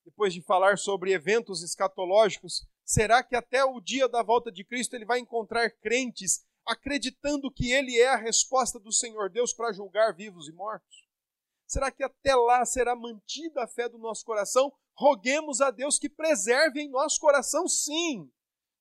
[0.03, 4.95] Depois de falar sobre eventos escatológicos, será que até o dia da volta de Cristo
[4.95, 10.13] ele vai encontrar crentes acreditando que ele é a resposta do Senhor Deus para julgar
[10.13, 11.07] vivos e mortos?
[11.67, 14.73] Será que até lá será mantida a fé do nosso coração?
[14.93, 18.29] Roguemos a Deus que preserve em nosso coração, sim,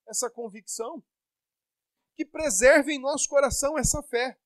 [0.09, 1.03] essa convicção.
[2.17, 4.37] Que preserve em nosso coração essa fé.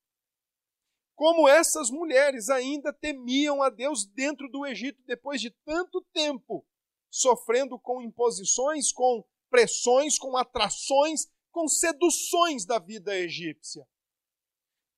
[1.15, 6.65] Como essas mulheres ainda temiam a Deus dentro do Egito depois de tanto tempo,
[7.09, 13.87] sofrendo com imposições, com pressões, com atrações, com seduções da vida egípcia.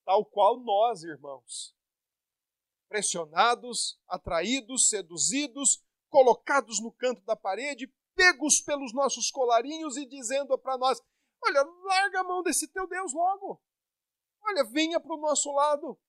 [0.04, 1.76] tal qual nós, irmãos.
[2.90, 10.78] Pressionados, atraídos, seduzidos, colocados no canto da parede, pegos pelos nossos colarinhos e dizendo para
[10.78, 11.00] nós:
[11.44, 13.62] Olha, larga a mão desse teu Deus logo.
[14.42, 16.00] Olha, venha para o nosso lado.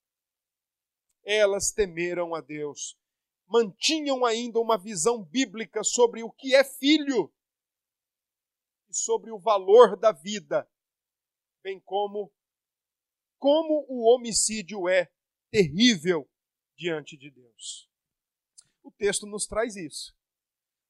[1.24, 2.98] Elas temeram a Deus,
[3.46, 7.32] mantinham ainda uma visão bíblica sobre o que é filho
[8.88, 10.68] e sobre o valor da vida,
[11.62, 12.32] bem como
[13.38, 15.08] como o homicídio é
[15.50, 16.28] terrível
[16.76, 17.88] diante de Deus.
[18.82, 20.16] O texto nos traz isso.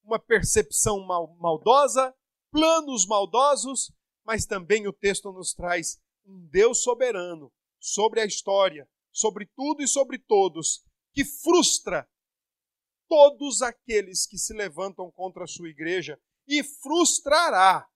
[0.03, 2.15] Uma percepção mal, maldosa,
[2.51, 3.93] planos maldosos,
[4.25, 9.89] mas também o texto nos traz um Deus soberano sobre a história, sobre tudo e
[9.89, 12.09] sobre todos, que frustra
[13.09, 17.89] todos aqueles que se levantam contra a sua igreja e frustrará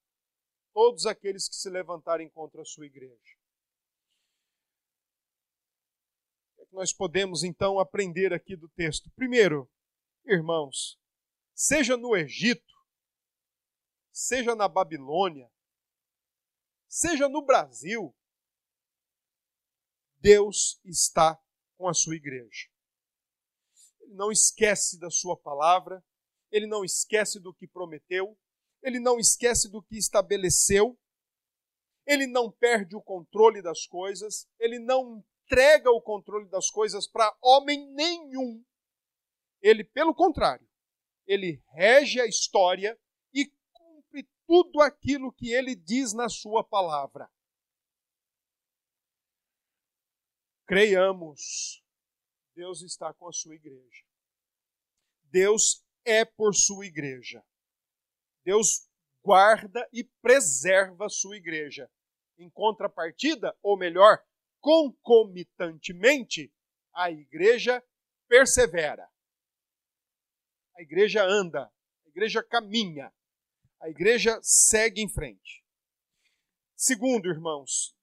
[0.72, 3.36] todos aqueles que se levantarem contra a sua igreja.
[6.56, 9.10] O que nós podemos então aprender aqui do texto?
[9.14, 9.70] Primeiro,
[10.24, 10.98] irmãos,
[11.54, 12.72] seja no Egito,
[14.10, 15.50] seja na Babilônia,
[16.88, 18.14] seja no Brasil,
[20.22, 21.36] Deus está
[21.76, 22.68] com a sua igreja.
[24.00, 26.02] Ele não esquece da sua palavra,
[26.50, 28.38] ele não esquece do que prometeu,
[28.82, 30.96] ele não esquece do que estabeleceu,
[32.06, 37.36] ele não perde o controle das coisas, ele não entrega o controle das coisas para
[37.42, 38.64] homem nenhum.
[39.60, 40.66] Ele, pelo contrário,
[41.26, 42.98] ele rege a história
[43.34, 47.28] e cumpre tudo aquilo que ele diz na sua palavra.
[50.72, 51.84] Creiamos,
[52.54, 54.06] Deus está com a sua igreja.
[55.24, 57.44] Deus é por sua igreja.
[58.42, 58.88] Deus
[59.22, 61.90] guarda e preserva a sua igreja.
[62.38, 64.24] Em contrapartida, ou melhor,
[64.60, 66.50] concomitantemente,
[66.94, 67.84] a igreja
[68.26, 69.06] persevera.
[70.74, 71.70] A igreja anda,
[72.02, 73.12] a igreja caminha,
[73.78, 75.62] a igreja segue em frente.
[76.74, 77.94] Segundo, irmãos,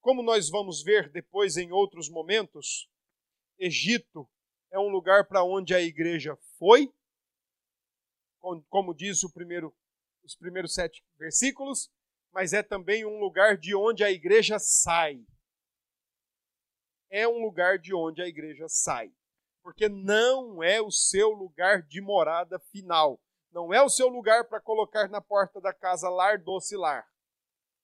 [0.00, 2.88] como nós vamos ver depois em outros momentos,
[3.58, 4.28] Egito
[4.70, 6.92] é um lugar para onde a igreja foi,
[8.68, 9.76] como diz primeiro,
[10.24, 11.90] os primeiros sete versículos,
[12.32, 15.22] mas é também um lugar de onde a igreja sai.
[17.10, 19.12] É um lugar de onde a igreja sai.
[19.62, 23.20] Porque não é o seu lugar de morada final.
[23.50, 27.06] Não é o seu lugar para colocar na porta da casa lar doce lar.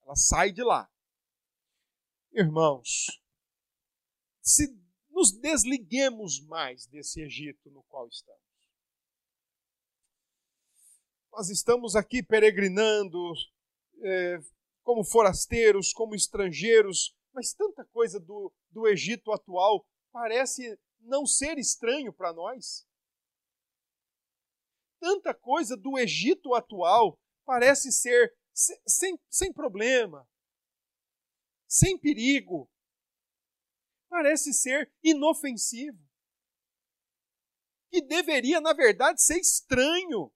[0.02, 0.88] Ela sai de lá
[2.36, 3.06] irmãos,
[4.42, 4.68] se
[5.08, 8.42] nos desliguemos mais desse Egito no qual estamos.
[11.32, 13.32] Nós estamos aqui peregrinando,
[14.02, 14.38] é,
[14.82, 22.12] como forasteiros, como estrangeiros, mas tanta coisa do, do Egito atual parece não ser estranho
[22.12, 22.86] para nós.
[25.00, 30.26] Tanta coisa do Egito atual parece ser sem, sem problema,
[31.76, 32.70] sem perigo.
[34.08, 36.02] Parece ser inofensivo.
[37.90, 40.32] Que deveria, na verdade, ser estranho.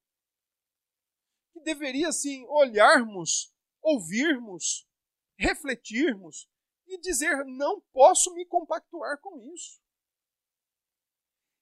[1.52, 4.86] Que deveria, assim, olharmos, ouvirmos,
[5.38, 6.46] refletirmos
[6.86, 9.80] e dizer: não posso me compactuar com isso.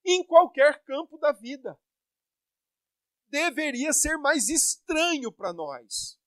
[0.05, 1.79] Em qualquer campo da vida.
[3.29, 6.18] Deveria ser mais estranho para nós.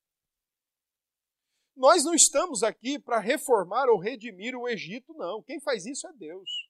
[1.75, 5.41] Nós não estamos aqui para reformar ou redimir o Egito, não.
[5.41, 6.69] Quem faz isso é Deus.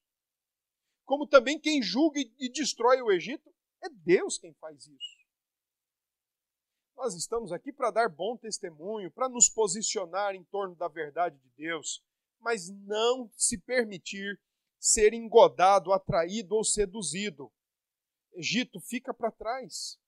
[1.05, 5.21] Como também quem julga e destrói o Egito, é Deus quem faz isso.
[6.95, 11.49] Nós estamos aqui para dar bom testemunho, para nos posicionar em torno da verdade de
[11.57, 12.03] Deus,
[12.39, 14.39] mas não se permitir
[14.79, 17.51] ser engodado, atraído ou seduzido.
[18.33, 19.99] Egito fica para trás.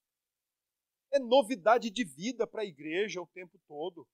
[1.11, 4.07] É novidade de vida para a igreja o tempo todo.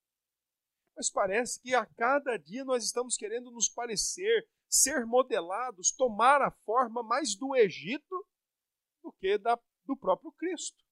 [0.99, 6.51] Mas parece que a cada dia nós estamos querendo nos parecer, ser modelados, tomar a
[6.65, 8.27] forma mais do Egito
[9.01, 10.83] do que da, do próprio Cristo.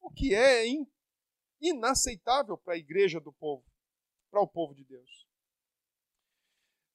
[0.00, 0.86] O que é in,
[1.60, 3.66] inaceitável para a igreja do povo,
[4.30, 5.26] para o povo de Deus.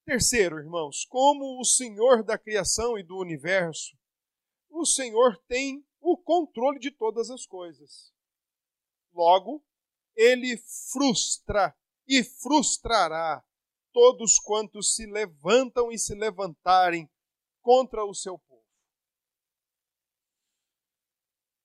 [0.06, 3.94] Terceiro, irmãos, como o Senhor da criação e do universo,
[4.70, 8.14] o Senhor tem o controle de todas as coisas.
[9.12, 9.62] Logo,
[10.16, 10.56] ele
[10.90, 11.76] frustra
[12.08, 13.44] e frustrará
[13.92, 17.10] todos quantos se levantam e se levantarem
[17.62, 18.64] contra o seu povo.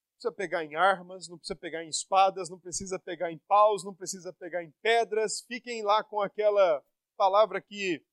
[0.08, 3.84] Não precisa pegar em armas, não precisa pegar em espadas, não precisa pegar em paus,
[3.84, 5.42] não precisa pegar em pedras.
[5.42, 6.84] Fiquem lá com aquela
[7.18, 8.04] palavra que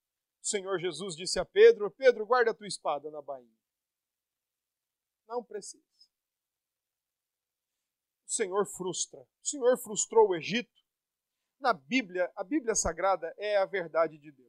[0.40, 3.58] O Senhor Jesus disse a Pedro: Pedro, guarda a tua espada na bainha.
[5.28, 5.87] Não precisa.
[8.28, 9.20] O Senhor frustra.
[9.20, 10.70] O Senhor frustrou o Egito.
[11.58, 14.48] Na Bíblia, a Bíblia Sagrada é a verdade de Deus.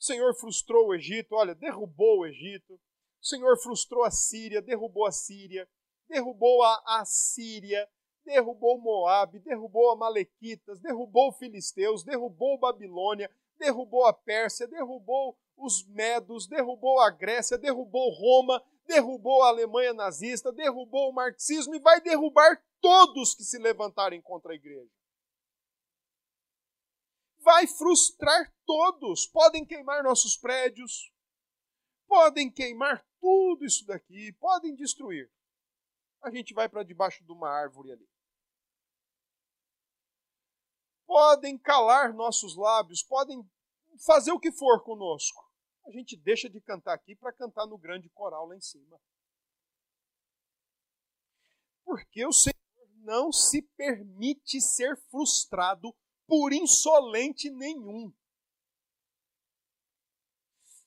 [0.00, 2.72] O Senhor frustrou o Egito, olha, derrubou o Egito.
[2.72, 5.68] O Senhor frustrou a Síria, derrubou a Síria,
[6.08, 7.86] derrubou a Assíria,
[8.24, 16.98] derrubou Moabe, derrubou Amalequitas, derrubou Filisteus, derrubou Babilônia, derrubou a Pérsia, derrubou os Medos, derrubou
[17.00, 23.34] a Grécia, derrubou Roma, derrubou a Alemanha nazista, derrubou o marxismo e vai derrubar todos
[23.34, 24.90] que se levantarem contra a igreja.
[27.38, 29.26] Vai frustrar todos.
[29.26, 31.12] Podem queimar nossos prédios,
[32.06, 35.30] podem queimar tudo isso daqui, podem destruir.
[36.22, 38.08] A gente vai para debaixo de uma árvore ali
[41.06, 43.48] podem calar nossos lábios, podem
[44.04, 45.44] fazer o que for conosco.
[45.86, 49.00] A gente deixa de cantar aqui para cantar no grande coral lá em cima.
[51.84, 52.54] Porque o Senhor
[53.04, 55.94] não se permite ser frustrado
[56.26, 58.12] por insolente nenhum.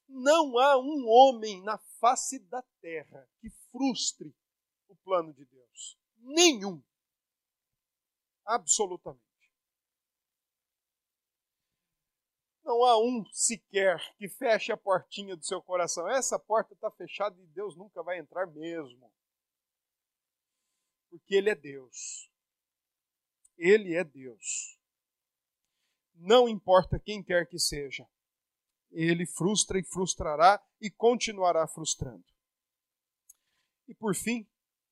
[0.08, 4.36] Não há um homem na face da terra que frustre
[4.88, 5.98] o plano de Deus.
[6.18, 6.82] Nenhum.
[8.46, 9.27] Absolutamente.
[12.68, 16.06] Não há um sequer que feche a portinha do seu coração.
[16.10, 19.10] Essa porta está fechada e Deus nunca vai entrar mesmo.
[21.10, 22.30] Porque Ele é Deus.
[23.58, 24.78] Ele é Deus.
[26.14, 28.06] Não importa quem quer que seja.
[28.92, 32.26] Ele frustra e frustrará e continuará frustrando.
[33.88, 34.46] E por fim,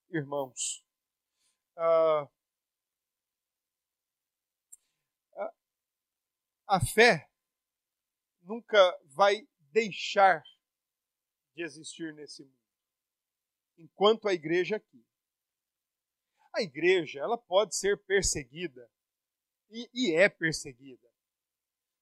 [0.10, 0.82] irmãos,
[1.76, 2.30] a,
[5.36, 5.54] a,
[6.68, 7.30] a fé
[8.46, 10.44] nunca vai deixar
[11.56, 12.56] de existir nesse mundo.
[13.78, 15.06] Enquanto a igreja aqui.
[16.54, 18.90] A igreja, ela pode ser perseguida
[19.70, 21.06] e, e é perseguida.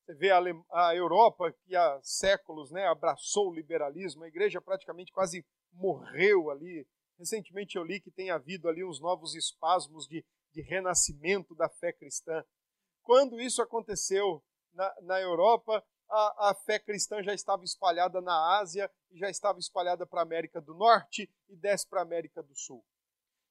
[0.05, 0.39] Você vê a,
[0.71, 6.85] a, Europa que há séculos né, abraçou o liberalismo, a igreja praticamente quase morreu ali.
[7.17, 11.93] Recentemente eu li que tem havido ali uns novos espasmos de, de renascimento da fé
[11.93, 12.43] cristã.
[13.01, 15.83] Quando isso aconteceu na, na Europa,
[16.13, 20.23] a, a fé cristã já estava espalhada na Ásia e já estava espalhada para a
[20.23, 22.85] América do Norte e desce para a América do Sul.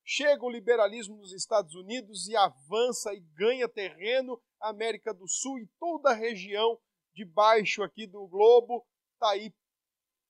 [0.05, 5.59] Chega o liberalismo nos Estados Unidos e avança e ganha terreno a América do Sul
[5.59, 6.79] e toda a região
[7.13, 9.53] de baixo aqui do globo está aí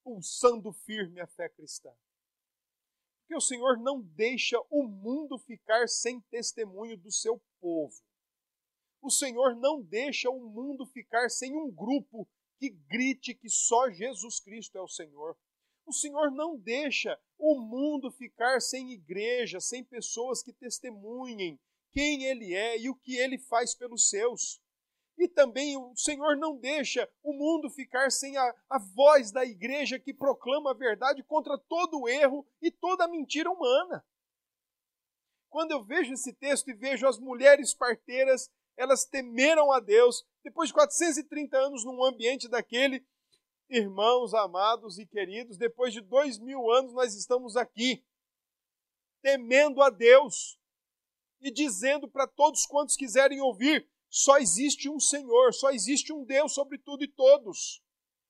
[0.03, 1.91] pulsando firme a fé cristã.
[3.21, 7.95] Porque o Senhor não deixa o mundo ficar sem testemunho do seu povo.
[9.03, 14.39] O Senhor não deixa o mundo ficar sem um grupo que grite que só Jesus
[14.39, 15.37] Cristo é o Senhor.
[15.85, 21.59] O Senhor não deixa o mundo ficar sem igreja, sem pessoas que testemunhem
[21.91, 24.63] quem Ele é e o que Ele faz pelos seus.
[25.19, 29.99] E também o Senhor não deixa o mundo ficar sem a, a voz da igreja
[29.99, 34.05] que proclama a verdade contra todo o erro e toda a mentira humana.
[35.51, 40.25] Quando eu vejo esse texto e vejo as mulheres parteiras elas temeram a Deus.
[40.43, 43.07] Depois de 430 anos num ambiente daquele,
[43.69, 48.05] irmãos amados e queridos, depois de dois mil anos nós estamos aqui,
[49.23, 50.59] temendo a Deus
[51.41, 56.53] e dizendo para todos quantos quiserem ouvir: só existe um Senhor, só existe um Deus
[56.53, 57.83] sobre tudo e todos.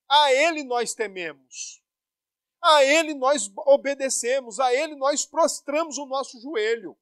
[0.08, 1.82] A Ele nós tememos,
[2.62, 6.96] a Ele nós obedecemos, a Ele nós prostramos o nosso joelho.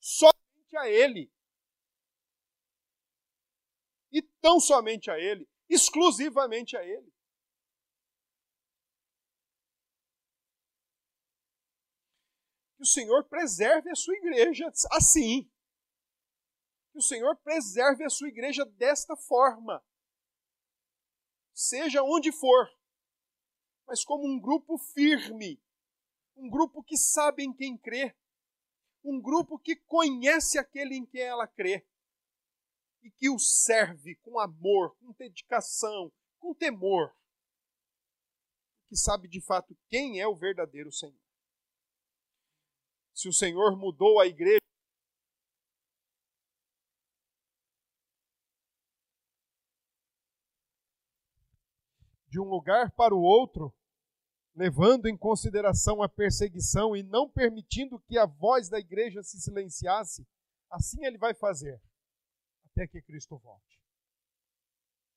[0.00, 1.30] Somente a Ele
[4.40, 7.12] tão somente a Ele, exclusivamente a Ele.
[12.76, 15.44] Que o Senhor preserve a sua igreja assim.
[16.92, 19.84] Que o Senhor preserve a sua igreja desta forma.
[21.52, 22.70] Seja onde for,
[23.86, 25.62] mas como um grupo firme,
[26.34, 28.16] um grupo que sabe em quem crê,
[29.04, 31.86] um grupo que conhece aquele em quem ela crê
[33.02, 37.14] e que o serve com amor, com dedicação, com temor,
[38.88, 41.20] que sabe de fato quem é o verdadeiro Senhor.
[43.14, 44.60] Se o Senhor mudou a igreja,
[52.28, 53.74] de um lugar para o outro,
[54.54, 60.26] levando em consideração a perseguição e não permitindo que a voz da igreja se silenciasse,
[60.70, 61.80] assim ele vai fazer
[62.80, 63.78] até que Cristo volte.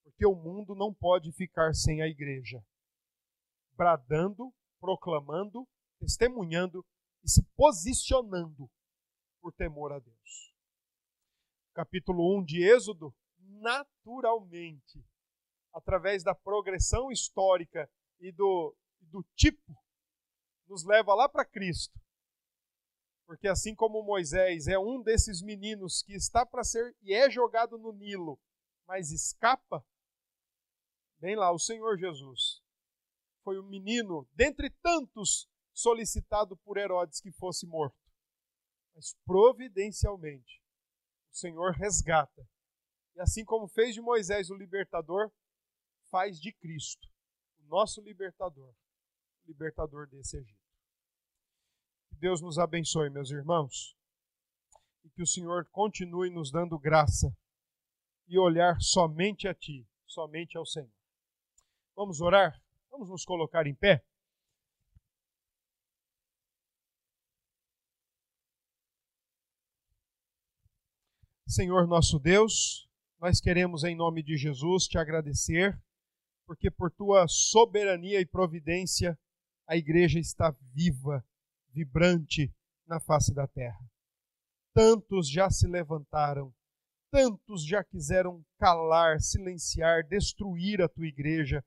[0.03, 2.61] porque o mundo não pode ficar sem a igreja,
[3.72, 5.66] bradando, proclamando,
[5.97, 6.86] testemunhando
[7.24, 8.70] e se posicionando
[9.39, 10.53] por temor a Deus.
[11.74, 15.01] Capítulo 1 de Êxodo, naturalmente,
[15.74, 17.89] através da progressão histórica
[18.20, 19.74] e do, do tipo,
[20.68, 21.97] nos leva lá para Cristo.
[23.34, 27.80] Porque assim como Moisés é um desses meninos que está para ser e é jogado
[27.80, 28.40] no Nilo,
[28.88, 29.84] mas escapa,
[31.18, 32.62] bem lá, o Senhor Jesus
[33.44, 37.98] foi o menino, dentre tantos, solicitado por Herodes que fosse morto.
[38.94, 40.62] Mas providencialmente,
[41.32, 42.48] o Senhor resgata.
[43.16, 45.32] E assim como fez de Moisés o libertador,
[46.12, 47.10] faz de Cristo
[47.62, 48.76] o nosso libertador,
[49.48, 50.62] libertador desse Egito.
[52.24, 53.97] Deus nos abençoe, meus irmãos,
[55.03, 57.36] e que o Senhor continue nos dando graça
[58.30, 60.89] e olhar somente a Ti, somente ao Senhor.
[61.93, 62.57] Vamos orar?
[62.89, 64.01] Vamos nos colocar em pé?
[71.45, 75.78] Senhor nosso Deus, nós queremos em nome de Jesus te agradecer,
[76.45, 79.19] porque por tua soberania e providência
[79.67, 81.21] a igreja está viva,
[81.74, 82.53] vibrante
[82.88, 83.80] na face da terra.
[84.74, 86.53] Tantos já se levantaram,
[87.11, 91.63] tantos já quiseram calar, silenciar, destruir a tua igreja,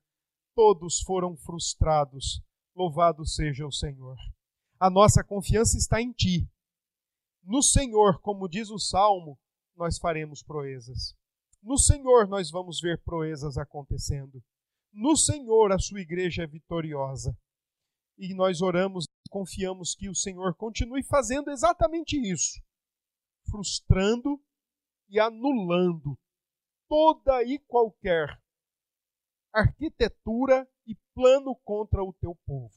[0.55, 2.41] todos foram frustrados.
[2.75, 4.17] Louvado seja o Senhor.
[4.79, 6.49] A nossa confiança está em ti.
[7.43, 9.39] No Senhor, como diz o salmo,
[9.75, 11.15] nós faremos proezas.
[11.63, 14.43] No Senhor nós vamos ver proezas acontecendo.
[14.91, 17.37] No Senhor a sua igreja é vitoriosa.
[18.17, 22.61] E nós oramos confiamos que o Senhor continue fazendo exatamente isso,
[23.49, 24.41] frustrando
[25.09, 26.17] e anulando
[26.87, 28.41] toda e qualquer
[29.53, 32.75] arquitetura e plano contra o teu povo.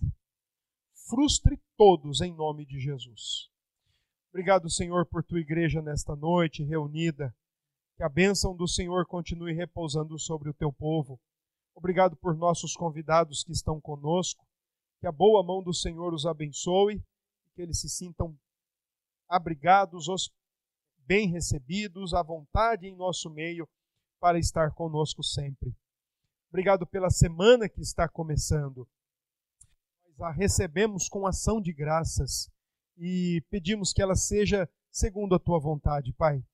[1.09, 3.51] Frustre todos em nome de Jesus.
[4.31, 7.35] Obrigado, Senhor, por tua igreja nesta noite reunida.
[7.97, 11.21] Que a bênção do Senhor continue repousando sobre o teu povo.
[11.75, 14.47] Obrigado por nossos convidados que estão conosco.
[15.01, 17.03] Que a boa mão do Senhor os abençoe.
[17.55, 18.39] Que eles se sintam
[19.29, 20.09] abrigados,
[20.99, 23.69] bem recebidos, à vontade em nosso meio
[24.21, 25.75] para estar conosco sempre.
[26.51, 28.87] Obrigado pela semana que está começando.
[30.19, 32.51] Nós a recebemos com ação de graças
[32.99, 36.45] e pedimos que ela seja segundo a tua vontade, Pai.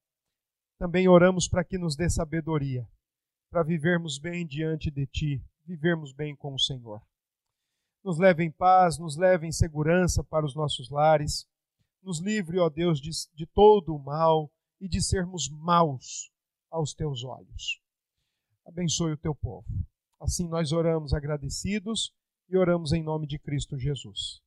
[0.78, 2.86] Também oramos para que nos dê sabedoria,
[3.50, 7.02] para vivermos bem diante de ti, vivermos bem com o Senhor.
[8.06, 11.44] Nos leve em paz, nos leve em segurança para os nossos lares,
[12.00, 14.48] nos livre, ó Deus, de, de todo o mal
[14.80, 16.30] e de sermos maus
[16.70, 17.82] aos teus olhos.
[18.64, 19.66] Abençoe o teu povo.
[20.20, 22.14] Assim nós oramos agradecidos
[22.48, 24.40] e oramos em nome de Cristo Jesus.